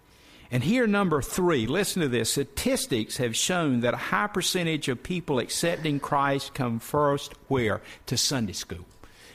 And 0.52 0.64
here, 0.64 0.86
number 0.86 1.24
three, 1.24 1.66
listen 1.66 2.04
to 2.04 2.08
this. 2.08 2.34
Statistics 2.34 3.18
have 3.18 3.36
shown 3.36 3.80
that 3.80 3.96
a 3.96 3.98
high 3.98 4.28
percentage 4.28 4.88
of 4.88 5.02
people 5.02 5.40
accepting 5.40 6.00
Christ 6.00 6.54
come 6.54 6.78
first 6.78 7.34
where? 7.48 7.82
To 8.06 8.18
Sunday 8.18 8.54
school. 8.54 8.86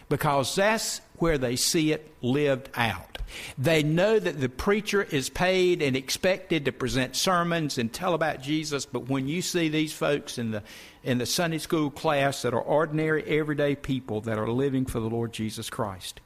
Because 0.09 0.55
that's 0.55 1.01
where 1.17 1.37
they 1.37 1.57
see 1.57 1.91
it 1.91 2.15
lived 2.23 2.71
out. 2.77 3.18
They 3.57 3.83
know 3.83 4.19
that 4.19 4.41
the 4.41 4.49
preacher 4.49 5.03
is 5.03 5.29
paid 5.29 5.83
and 5.83 5.97
expected 5.97 6.65
to 6.65 6.73
present 6.73 7.17
sermons 7.17 7.79
and 7.79 7.93
tell 7.93 8.15
about 8.15 8.43
Jesus, 8.43 8.87
but 8.87 9.09
when 9.09 9.29
you 9.29 9.43
see 9.43 9.69
these 9.69 9.93
folks 9.93 10.39
in 10.39 10.51
the 10.51 10.63
in 11.03 11.19
the 11.19 11.27
Sunday 11.27 11.59
school 11.59 11.91
class 11.91 12.43
that 12.43 12.53
are 12.53 12.61
ordinary 12.61 13.25
everyday 13.25 13.75
people 13.75 14.21
that 14.23 14.39
are 14.39 14.49
living 14.49 14.85
for 14.85 15.01
the 15.01 15.09
Lord 15.09 15.33
Jesus 15.33 15.71
Christ, 15.71 16.21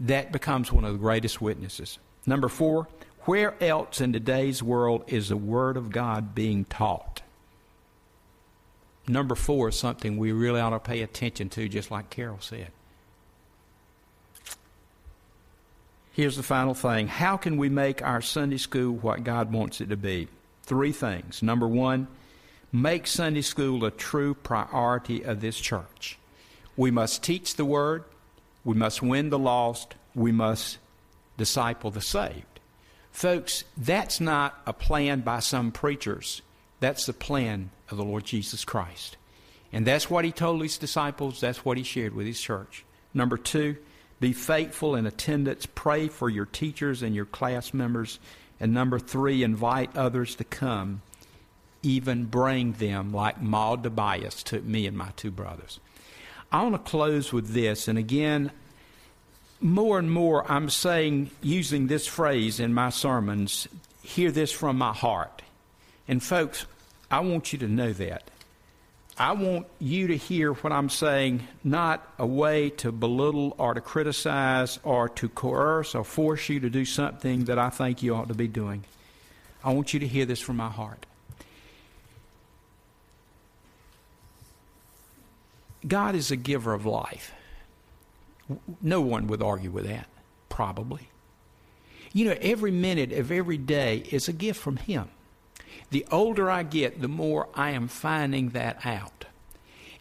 that 0.00 0.32
becomes 0.32 0.72
one 0.72 0.84
of 0.84 0.92
the 0.92 0.98
greatest 0.98 1.40
witnesses. 1.40 1.98
Number 2.26 2.48
4, 2.48 2.88
where 3.22 3.62
else 3.62 4.00
in 4.00 4.12
today's 4.12 4.62
world 4.62 5.04
is 5.06 5.28
the 5.28 5.36
word 5.36 5.76
of 5.76 5.90
God 5.90 6.34
being 6.34 6.64
taught? 6.64 7.22
Number 9.06 9.34
4 9.34 9.70
is 9.70 9.78
something 9.78 10.18
we 10.18 10.32
really 10.32 10.60
ought 10.60 10.70
to 10.70 10.78
pay 10.78 11.00
attention 11.00 11.48
to 11.50 11.68
just 11.68 11.90
like 11.90 12.10
Carol 12.10 12.38
said. 12.40 12.70
Here's 16.18 16.36
the 16.36 16.42
final 16.42 16.74
thing 16.74 17.06
How 17.06 17.36
can 17.36 17.56
we 17.58 17.68
make 17.68 18.02
our 18.02 18.20
Sunday 18.20 18.56
school 18.56 18.92
what 18.92 19.22
God 19.22 19.52
wants 19.52 19.80
it 19.80 19.90
to 19.90 19.96
be? 19.96 20.26
Three 20.64 20.90
things. 20.90 21.44
Number 21.44 21.68
one, 21.68 22.08
make 22.72 23.06
Sunday 23.06 23.42
school 23.42 23.84
a 23.84 23.92
true 23.92 24.34
priority 24.34 25.22
of 25.22 25.40
this 25.40 25.56
church. 25.56 26.18
We 26.76 26.90
must 26.90 27.22
teach 27.22 27.54
the 27.54 27.64
Word, 27.64 28.02
we 28.64 28.74
must 28.74 29.00
win 29.00 29.30
the 29.30 29.38
lost, 29.38 29.94
we 30.12 30.32
must 30.32 30.78
disciple 31.36 31.92
the 31.92 32.00
saved. 32.00 32.58
Folks, 33.12 33.62
that's 33.76 34.20
not 34.20 34.60
a 34.66 34.72
plan 34.72 35.20
by 35.20 35.38
some 35.38 35.70
preachers. 35.70 36.42
That's 36.80 37.06
the 37.06 37.12
plan 37.12 37.70
of 37.92 37.96
the 37.96 38.04
Lord 38.04 38.24
Jesus 38.24 38.64
Christ. 38.64 39.16
And 39.72 39.86
that's 39.86 40.10
what 40.10 40.24
he 40.24 40.32
told 40.32 40.62
his 40.62 40.78
disciples, 40.78 41.40
that's 41.40 41.64
what 41.64 41.76
he 41.76 41.84
shared 41.84 42.16
with 42.16 42.26
his 42.26 42.40
church. 42.40 42.84
Number 43.14 43.36
two, 43.36 43.76
be 44.20 44.32
faithful 44.32 44.94
in 44.94 45.06
attendance. 45.06 45.66
Pray 45.66 46.08
for 46.08 46.28
your 46.28 46.46
teachers 46.46 47.02
and 47.02 47.14
your 47.14 47.24
class 47.24 47.72
members. 47.72 48.18
And 48.60 48.74
number 48.74 48.98
three, 48.98 49.42
invite 49.42 49.96
others 49.96 50.34
to 50.36 50.44
come. 50.44 51.02
Even 51.82 52.24
bring 52.24 52.72
them, 52.72 53.12
like 53.12 53.40
Maud 53.40 53.84
Tobias 53.84 54.42
took 54.42 54.64
me 54.64 54.86
and 54.86 54.96
my 54.96 55.10
two 55.16 55.30
brothers. 55.30 55.78
I 56.50 56.62
want 56.62 56.74
to 56.74 56.90
close 56.90 57.32
with 57.32 57.50
this. 57.50 57.86
And 57.86 57.98
again, 57.98 58.50
more 59.60 59.98
and 59.98 60.10
more 60.10 60.50
I'm 60.50 60.70
saying, 60.70 61.30
using 61.40 61.86
this 61.86 62.06
phrase 62.06 62.58
in 62.58 62.74
my 62.74 62.90
sermons, 62.90 63.68
hear 64.02 64.32
this 64.32 64.50
from 64.50 64.78
my 64.78 64.92
heart. 64.92 65.42
And 66.08 66.22
folks, 66.22 66.66
I 67.10 67.20
want 67.20 67.52
you 67.52 67.58
to 67.60 67.68
know 67.68 67.92
that. 67.92 68.30
I 69.18 69.32
want 69.32 69.66
you 69.80 70.06
to 70.08 70.16
hear 70.16 70.52
what 70.52 70.72
I'm 70.72 70.88
saying, 70.88 71.46
not 71.64 72.06
a 72.18 72.26
way 72.26 72.70
to 72.70 72.92
belittle 72.92 73.52
or 73.58 73.74
to 73.74 73.80
criticize 73.80 74.78
or 74.84 75.08
to 75.08 75.28
coerce 75.28 75.96
or 75.96 76.04
force 76.04 76.48
you 76.48 76.60
to 76.60 76.70
do 76.70 76.84
something 76.84 77.46
that 77.46 77.58
I 77.58 77.68
think 77.68 78.00
you 78.00 78.14
ought 78.14 78.28
to 78.28 78.34
be 78.34 78.46
doing. 78.46 78.84
I 79.64 79.72
want 79.72 79.92
you 79.92 79.98
to 80.00 80.06
hear 80.06 80.24
this 80.24 80.38
from 80.40 80.56
my 80.56 80.70
heart. 80.70 81.04
God 85.86 86.14
is 86.14 86.30
a 86.30 86.36
giver 86.36 86.72
of 86.72 86.86
life. 86.86 87.32
No 88.80 89.00
one 89.00 89.26
would 89.26 89.42
argue 89.42 89.70
with 89.70 89.88
that, 89.88 90.06
probably. 90.48 91.08
You 92.12 92.26
know, 92.26 92.36
every 92.40 92.70
minute 92.70 93.12
of 93.12 93.32
every 93.32 93.58
day 93.58 94.04
is 94.10 94.28
a 94.28 94.32
gift 94.32 94.60
from 94.60 94.76
Him. 94.76 95.08
The 95.90 96.06
older 96.10 96.50
I 96.50 96.62
get, 96.62 97.00
the 97.00 97.08
more 97.08 97.48
I 97.54 97.70
am 97.70 97.88
finding 97.88 98.50
that 98.50 98.84
out. 98.84 99.26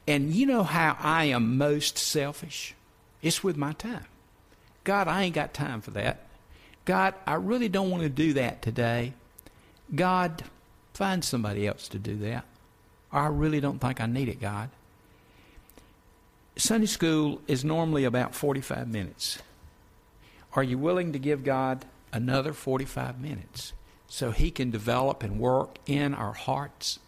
And 0.08 0.34
you 0.34 0.46
know 0.46 0.64
how 0.64 0.98
I 1.00 1.26
am 1.26 1.58
most 1.58 1.98
selfish? 1.98 2.74
It's 3.22 3.44
with 3.44 3.58
my 3.58 3.74
time. 3.74 4.06
God, 4.84 5.08
I 5.08 5.24
ain't 5.24 5.36
got 5.36 5.54
time 5.54 5.82
for 5.82 5.92
that. 5.92 6.28
God, 6.86 7.14
I 7.26 7.34
really 7.34 7.68
don't 7.68 7.90
want 7.90 8.04
to 8.04 8.10
do 8.10 8.34
that 8.34 8.62
today. 8.62 9.14
God, 9.94 10.44
find 10.94 11.24
somebody 11.24 11.68
else 11.68 11.90
to 11.90 12.00
do 12.00 12.16
that. 12.20 12.46
I 13.12 13.28
really 13.28 13.60
don't 13.60 13.80
think 13.80 14.00
I 14.00 14.06
need 14.06 14.30
it, 14.30 14.40
God. 14.40 14.70
Sunday 16.56 16.88
school 16.88 17.42
is 17.48 17.64
normally 17.64 18.04
about 18.06 18.34
45 18.34 18.88
minutes. 18.88 19.40
Are 20.54 20.64
you 20.64 20.78
willing 20.78 21.14
to 21.14 21.20
give 21.20 21.44
God 21.44 21.86
another 22.12 22.54
45 22.54 23.20
minutes? 23.20 23.74
So 24.08 24.32
He 24.32 24.52
can 24.52 24.72
develop 24.72 25.24
and 25.24 25.40
work 25.40 25.78
in 25.86 26.14
our 26.14 26.34
hearts 26.34 27.00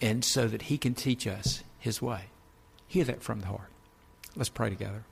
and 0.00 0.24
so 0.24 0.48
that 0.48 0.62
He 0.62 0.78
can 0.78 0.94
teach 0.94 1.26
us 1.26 1.62
His 1.78 2.00
way. 2.00 2.24
Hear 2.88 3.04
that 3.04 3.22
from 3.22 3.40
the 3.40 3.46
heart. 3.46 3.70
Let's 4.36 4.48
pray 4.48 4.70
together. 4.70 5.04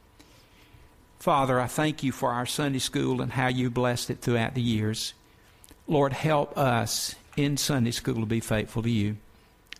Father, 1.18 1.60
I 1.60 1.66
thank 1.66 2.02
you 2.02 2.12
for 2.12 2.30
our 2.30 2.46
Sunday 2.46 2.78
school 2.78 3.20
and 3.20 3.32
how 3.32 3.48
you 3.48 3.70
blessed 3.70 4.10
it 4.10 4.22
throughout 4.22 4.54
the 4.54 4.62
years. 4.62 5.12
Lord, 5.86 6.12
help 6.12 6.56
us 6.56 7.14
in 7.36 7.56
Sunday 7.56 7.90
school 7.90 8.20
to 8.20 8.26
be 8.26 8.40
faithful 8.40 8.82
to 8.82 8.90
you. 8.90 9.16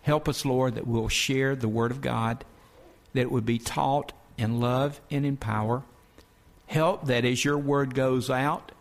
Help 0.03 0.27
us, 0.27 0.45
Lord, 0.45 0.75
that 0.75 0.87
we'll 0.87 1.09
share 1.09 1.55
the 1.55 1.67
Word 1.67 1.91
of 1.91 2.01
God, 2.01 2.43
that 3.13 3.21
it 3.21 3.31
would 3.31 3.45
be 3.45 3.59
taught 3.59 4.13
in 4.37 4.59
love 4.59 4.99
and 5.09 5.25
in 5.25 5.37
power. 5.37 5.83
Help 6.67 7.05
that 7.05 7.25
as 7.25 7.43
your 7.43 7.57
Word 7.57 7.95
goes 7.95 8.29
out, 8.29 8.71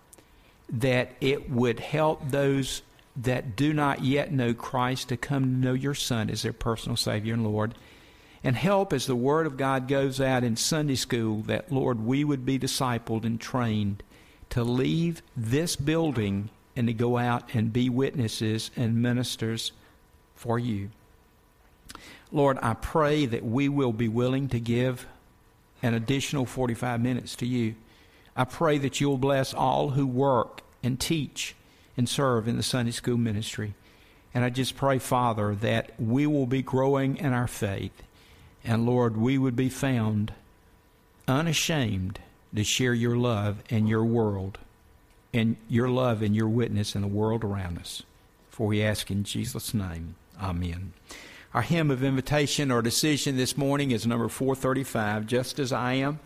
that 0.71 1.13
it 1.21 1.51
would 1.51 1.81
help 1.81 2.31
those 2.31 2.83
that 3.17 3.57
do 3.57 3.73
not 3.73 4.03
yet 4.03 4.33
know 4.33 4.55
Christ 4.55 5.09
to 5.09 5.17
come 5.17 5.43
to 5.43 5.49
know 5.49 5.75
your 5.75 5.95
Son 5.95 6.31
as 6.31 6.43
their 6.43 6.53
personal 6.53 6.97
Savior 6.97 7.35
and 7.35 7.45
Lord. 7.45 7.75
And 8.43 8.57
help 8.57 8.93
as 8.93 9.07
the 9.07 9.17
Word 9.17 9.47
of 9.47 9.59
God 9.59 9.89
goes 9.89 10.21
out 10.21 10.45
in 10.45 10.57
Sunday 10.57 10.95
school 10.95 11.43
that, 11.43 11.71
Lord, 11.71 12.01
we 12.01 12.25
would 12.25 12.47
be 12.47 12.59
discipled 12.59 13.25
and 13.25 13.39
trained 13.39 14.03
to 14.51 14.65
leave 14.65 15.23
this 15.37 15.77
building 15.77 16.49
and 16.75 16.87
to 16.87 16.95
go 16.95 17.19
out 17.19 17.55
and 17.55 17.73
be 17.73 17.91
witnesses 17.91 18.71
and 18.77 19.03
ministers 19.03 19.73
for 20.35 20.59
you. 20.59 20.91
Lord, 22.33 22.59
I 22.63 22.75
pray 22.75 23.27
that 23.27 23.45
we 23.45 23.69
will 23.69 23.93
be 23.93 24.09
willing 24.09 24.49
to 24.49 24.61
give 24.61 25.07
an 25.83 25.95
additional 25.95 26.47
45 26.47 27.01
minutes 27.01 27.37
to 27.37 27.47
you. 27.47 27.75
I 28.41 28.45
pray 28.45 28.79
that 28.79 29.03
you'll 29.03 29.19
bless 29.19 29.53
all 29.53 29.91
who 29.91 30.07
work 30.07 30.63
and 30.83 30.99
teach 30.99 31.55
and 31.95 32.09
serve 32.09 32.49
in 32.49 32.57
the 32.57 32.63
Sunday 32.63 32.91
school 32.91 33.19
ministry. 33.19 33.75
And 34.33 34.43
I 34.43 34.49
just 34.49 34.79
pray, 34.79 34.99
Father, 34.99 35.55
that 35.57 35.91
we 36.01 36.27
will 36.27 36.47
be 36.47 36.63
growing 36.63 37.19
in 37.19 37.35
our 37.35 37.47
faith. 37.47 38.03
And 38.65 38.87
Lord, 38.87 39.19
we 39.19 39.37
would 39.37 39.57
be 39.57 39.69
found 39.69 40.33
unashamed 41.29 42.19
to 42.55 42.65
share 42.65 42.95
your 42.95 43.15
love 43.15 43.63
and 43.69 43.87
your 43.87 44.05
world 44.05 44.57
and 45.35 45.57
your 45.69 45.91
love 45.91 46.23
and 46.23 46.35
your 46.35 46.49
witness 46.49 46.95
in 46.95 47.03
the 47.03 47.09
world 47.09 47.45
around 47.45 47.77
us. 47.77 48.05
For 48.49 48.69
we 48.69 48.83
ask 48.83 49.11
in 49.11 49.23
Jesus' 49.23 49.75
name. 49.75 50.15
Amen. 50.41 50.95
Our 51.53 51.61
hymn 51.61 51.91
of 51.91 52.03
invitation 52.03 52.71
or 52.71 52.81
decision 52.81 53.37
this 53.37 53.59
morning 53.59 53.91
is 53.91 54.07
number 54.07 54.31
435, 54.31 55.27
Just 55.27 55.59
as 55.59 55.75
I 55.75 55.93
Am. 55.93 56.21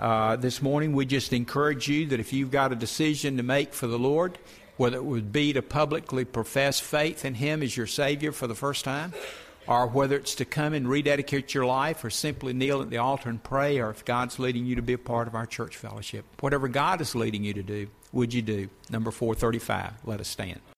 Uh, 0.00 0.36
this 0.36 0.60
morning, 0.60 0.92
we 0.92 1.06
just 1.06 1.32
encourage 1.32 1.88
you 1.88 2.06
that 2.06 2.20
if 2.20 2.32
you've 2.32 2.50
got 2.50 2.72
a 2.72 2.76
decision 2.76 3.36
to 3.36 3.42
make 3.42 3.72
for 3.72 3.86
the 3.86 3.98
Lord, 3.98 4.38
whether 4.76 4.96
it 4.96 5.04
would 5.04 5.32
be 5.32 5.52
to 5.52 5.62
publicly 5.62 6.24
profess 6.24 6.80
faith 6.80 7.24
in 7.24 7.34
Him 7.34 7.62
as 7.62 7.76
your 7.76 7.86
Savior 7.86 8.32
for 8.32 8.46
the 8.46 8.54
first 8.54 8.84
time, 8.84 9.12
or 9.66 9.86
whether 9.86 10.16
it's 10.16 10.34
to 10.34 10.44
come 10.44 10.74
and 10.74 10.88
rededicate 10.88 11.54
your 11.54 11.64
life, 11.64 12.04
or 12.04 12.10
simply 12.10 12.52
kneel 12.52 12.82
at 12.82 12.90
the 12.90 12.98
altar 12.98 13.28
and 13.28 13.42
pray, 13.42 13.78
or 13.78 13.90
if 13.90 14.04
God's 14.04 14.38
leading 14.38 14.66
you 14.66 14.74
to 14.74 14.82
be 14.82 14.94
a 14.94 14.98
part 14.98 15.28
of 15.28 15.34
our 15.34 15.46
church 15.46 15.76
fellowship. 15.76 16.24
Whatever 16.40 16.68
God 16.68 17.00
is 17.00 17.14
leading 17.14 17.44
you 17.44 17.54
to 17.54 17.62
do, 17.62 17.86
would 18.12 18.34
you 18.34 18.42
do? 18.42 18.68
Number 18.90 19.10
435. 19.10 19.92
Let 20.04 20.20
us 20.20 20.28
stand. 20.28 20.60